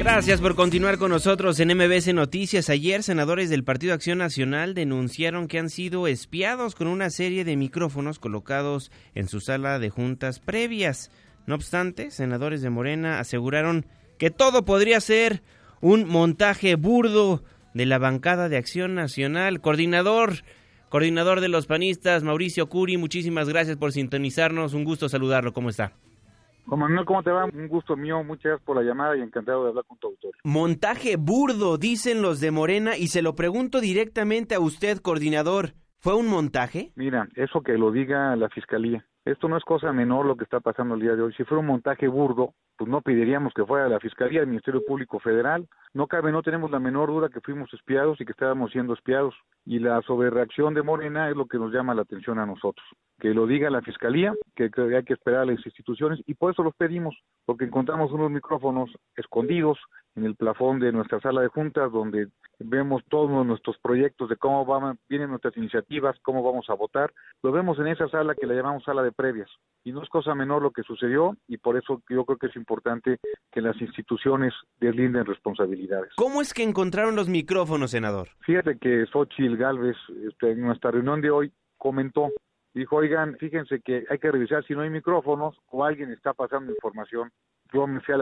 [0.00, 2.68] Gracias por continuar con nosotros en MBC Noticias.
[2.68, 7.56] Ayer, senadores del Partido Acción Nacional denunciaron que han sido espiados con una serie de
[7.56, 11.12] micrófonos colocados en su sala de juntas previas.
[11.46, 13.86] No obstante, senadores de Morena aseguraron
[14.18, 15.42] que todo podría ser
[15.80, 17.42] un montaje burdo
[17.74, 19.60] de la bancada de Acción Nacional.
[19.60, 20.32] Coordinador,
[20.88, 24.74] coordinador de los panistas, Mauricio Curi, muchísimas gracias por sintonizarnos.
[24.74, 25.52] Un gusto saludarlo.
[25.52, 25.92] ¿Cómo está?
[26.66, 27.44] Juan Manuel, ¿cómo te va?
[27.46, 30.32] Un gusto mío, muchas gracias por la llamada y encantado de hablar con tu autor.
[30.44, 35.72] Montaje burdo, dicen los de Morena, y se lo pregunto directamente a usted, coordinador.
[35.98, 36.92] ¿Fue un montaje?
[36.96, 39.04] Mira, eso que lo diga la fiscalía.
[39.24, 41.32] Esto no es cosa menor lo que está pasando el día de hoy.
[41.34, 45.20] Si fuera un montaje burdo, pues no pediríamos que fuera la Fiscalía del Ministerio Público
[45.20, 45.68] Federal.
[45.94, 49.36] No cabe, no tenemos la menor duda que fuimos espiados y que estábamos siendo espiados.
[49.64, 52.84] Y la sobrereacción de Morena es lo que nos llama la atención a nosotros.
[53.20, 56.50] Que lo diga la Fiscalía, que, que hay que esperar a las instituciones y por
[56.50, 59.78] eso los pedimos, porque encontramos unos micrófonos escondidos
[60.14, 64.64] en el plafón de nuestra sala de juntas donde vemos todos nuestros proyectos de cómo
[64.64, 67.12] van, vienen nuestras iniciativas, cómo vamos a votar.
[67.42, 69.50] Lo vemos en esa sala que la llamamos sala de previas.
[69.84, 72.56] Y no es cosa menor lo que sucedió y por eso yo creo que es
[72.56, 73.18] importante
[73.50, 76.12] que las instituciones deslinden responsabilidades.
[76.16, 78.28] ¿Cómo es que encontraron los micrófonos, senador?
[78.40, 79.96] Fíjate que Xochitl Galvez,
[80.28, 82.30] este, en nuestra reunión de hoy, comentó
[82.74, 86.72] dijo, oigan, fíjense que hay que revisar si no hay micrófonos o alguien está pasando
[86.72, 87.30] información.
[87.72, 88.14] Yo me fui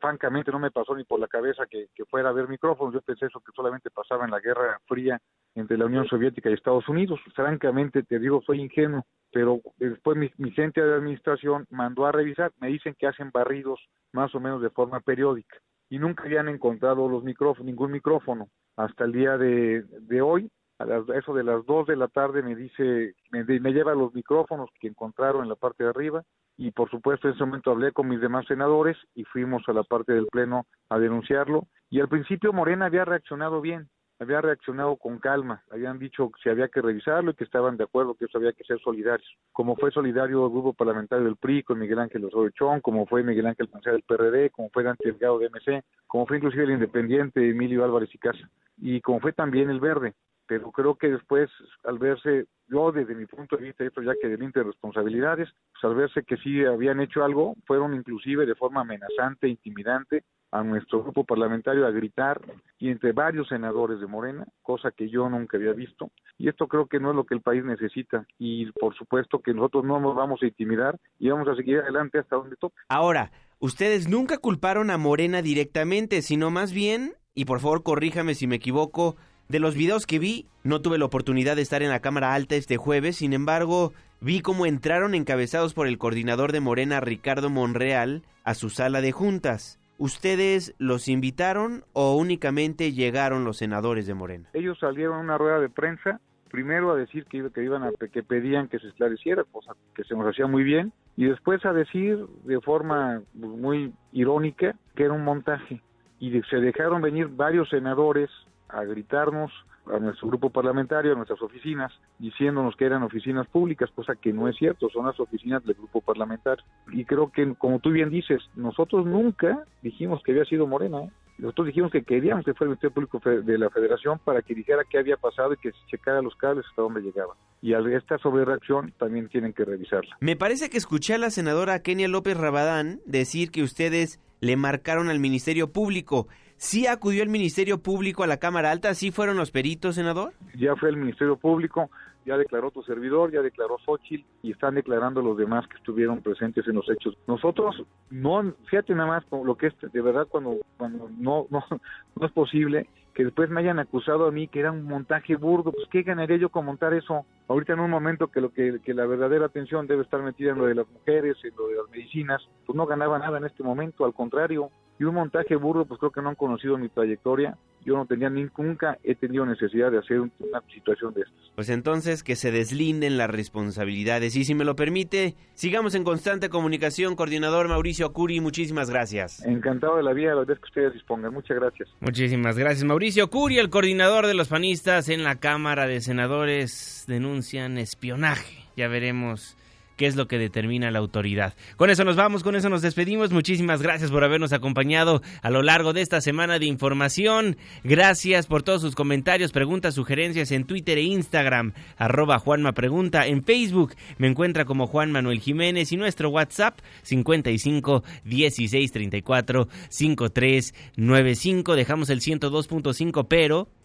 [0.00, 3.02] francamente no me pasó ni por la cabeza que, que, fuera a haber micrófonos, yo
[3.02, 5.20] pensé eso que solamente pasaba en la Guerra Fría
[5.54, 7.20] entre la Unión Soviética y Estados Unidos.
[7.34, 12.68] Francamente, te digo, soy ingenuo, pero después mi, gente de administración mandó a revisar, me
[12.68, 13.80] dicen que hacen barridos
[14.12, 15.58] más o menos de forma periódica
[15.90, 18.48] y nunca habían encontrado los micrófonos, ningún micrófono.
[18.76, 22.42] Hasta el día de, de hoy a las, eso de las 2 de la tarde
[22.42, 26.22] me dice, me, me, lleva los micrófonos que encontraron en la parte de arriba
[26.56, 29.82] y por supuesto en ese momento hablé con mis demás senadores y fuimos a la
[29.82, 31.66] parte del pleno a denunciarlo.
[31.88, 33.88] Y al principio Morena había reaccionado bien,
[34.20, 37.84] había reaccionado con calma, habían dicho que si había que revisarlo y que estaban de
[37.84, 41.62] acuerdo que eso había que ser solidarios, como fue solidario el grupo parlamentario del PRI
[41.62, 45.10] con Miguel Ángel Osorio Chón, como fue Miguel Ángel Pancea del PRD, como fue Dante
[45.10, 49.32] Delgado de MC, como fue inclusive el independiente Emilio Álvarez y Casa, y como fue
[49.32, 50.14] también el Verde,
[50.50, 51.48] pero creo que después,
[51.84, 55.94] al verse, yo desde mi punto de vista, esto ya que delinten responsabilidades, pues al
[55.94, 61.22] verse que sí habían hecho algo, fueron inclusive de forma amenazante, intimidante, a nuestro grupo
[61.22, 62.40] parlamentario a gritar
[62.80, 66.10] y entre varios senadores de Morena, cosa que yo nunca había visto.
[66.36, 68.26] Y esto creo que no es lo que el país necesita.
[68.36, 72.18] Y por supuesto que nosotros no nos vamos a intimidar y vamos a seguir adelante
[72.18, 72.74] hasta donde toque.
[72.88, 73.30] Ahora,
[73.60, 78.56] ustedes nunca culparon a Morena directamente, sino más bien, y por favor corríjame si me
[78.56, 79.14] equivoco,
[79.50, 82.54] de los videos que vi, no tuve la oportunidad de estar en la Cámara Alta
[82.54, 88.22] este jueves, sin embargo, vi cómo entraron encabezados por el coordinador de Morena, Ricardo Monreal,
[88.44, 89.80] a su sala de juntas.
[89.98, 94.48] ¿Ustedes los invitaron o únicamente llegaron los senadores de Morena?
[94.52, 98.22] Ellos salieron a una rueda de prensa, primero a decir que, que iban a, que
[98.22, 102.24] pedían que se esclareciera, cosa que se nos hacía muy bien, y después a decir
[102.44, 105.82] de forma muy irónica que era un montaje.
[106.20, 108.30] Y se dejaron venir varios senadores
[108.72, 109.50] a gritarnos
[109.86, 114.48] a nuestro grupo parlamentario, a nuestras oficinas, diciéndonos que eran oficinas públicas, cosa que no
[114.48, 116.64] es cierto, son las oficinas del grupo parlamentario.
[116.92, 121.10] Y creo que, como tú bien dices, nosotros nunca dijimos que había sido Morena, ¿eh?
[121.40, 124.82] nosotros dijimos que queríamos que fuera el Ministerio Público de la Federación para que dijera
[124.88, 127.36] qué había pasado y que se checara los cables hasta dónde llegaban.
[127.62, 130.16] y esta sobrereacción también tienen que revisarla.
[130.20, 135.08] Me parece que escuché a la senadora Kenia López Rabadán decir que ustedes le marcaron
[135.08, 136.28] al Ministerio Público.
[136.62, 138.92] ¿Sí acudió el Ministerio Público a la Cámara Alta?
[138.92, 140.34] ¿Sí fueron los peritos, senador?
[140.54, 141.88] Ya fue el Ministerio Público,
[142.26, 146.68] ya declaró tu servidor, ya declaró Xochitl y están declarando los demás que estuvieron presentes
[146.68, 147.16] en los hechos.
[147.26, 151.64] Nosotros no, fíjate nada más lo que es de verdad cuando, cuando no, no,
[152.20, 155.72] no es posible que después me hayan acusado a mí que era un montaje burdo,
[155.72, 158.92] pues qué ganaría yo con montar eso ahorita en un momento que lo que, que
[158.92, 161.90] la verdadera atención debe estar metida en lo de las mujeres, en lo de las
[161.90, 164.70] medicinas, pues no ganaba nada en este momento, al contrario,
[165.00, 167.56] y un montaje burdo, pues creo que no han conocido mi trayectoria.
[167.86, 171.40] Yo no tenía ni, nunca he tenido necesidad de hacer una situación de estas.
[171.54, 174.36] Pues entonces que se deslinden las responsabilidades.
[174.36, 177.16] Y si me lo permite, sigamos en constante comunicación.
[177.16, 179.42] Coordinador Mauricio Acuri, muchísimas gracias.
[179.46, 181.32] Encantado de la vida, la vez que ustedes dispongan.
[181.32, 181.88] Muchas gracias.
[182.00, 187.78] Muchísimas gracias, Mauricio Acuri, el coordinador de los panistas en la Cámara de Senadores, denuncian
[187.78, 188.66] espionaje.
[188.76, 189.56] Ya veremos
[190.00, 191.52] qué es lo que determina la autoridad.
[191.76, 193.32] Con eso nos vamos, con eso nos despedimos.
[193.32, 197.58] Muchísimas gracias por habernos acompañado a lo largo de esta semana de información.
[197.84, 203.26] Gracias por todos sus comentarios, preguntas, sugerencias en Twitter e Instagram, arroba Juanma Pregunta.
[203.26, 210.74] En Facebook me encuentra como Juan Manuel Jiménez y nuestro WhatsApp 55 16 34 53
[210.96, 211.76] 95.
[211.76, 213.68] Dejamos el 102.5, pero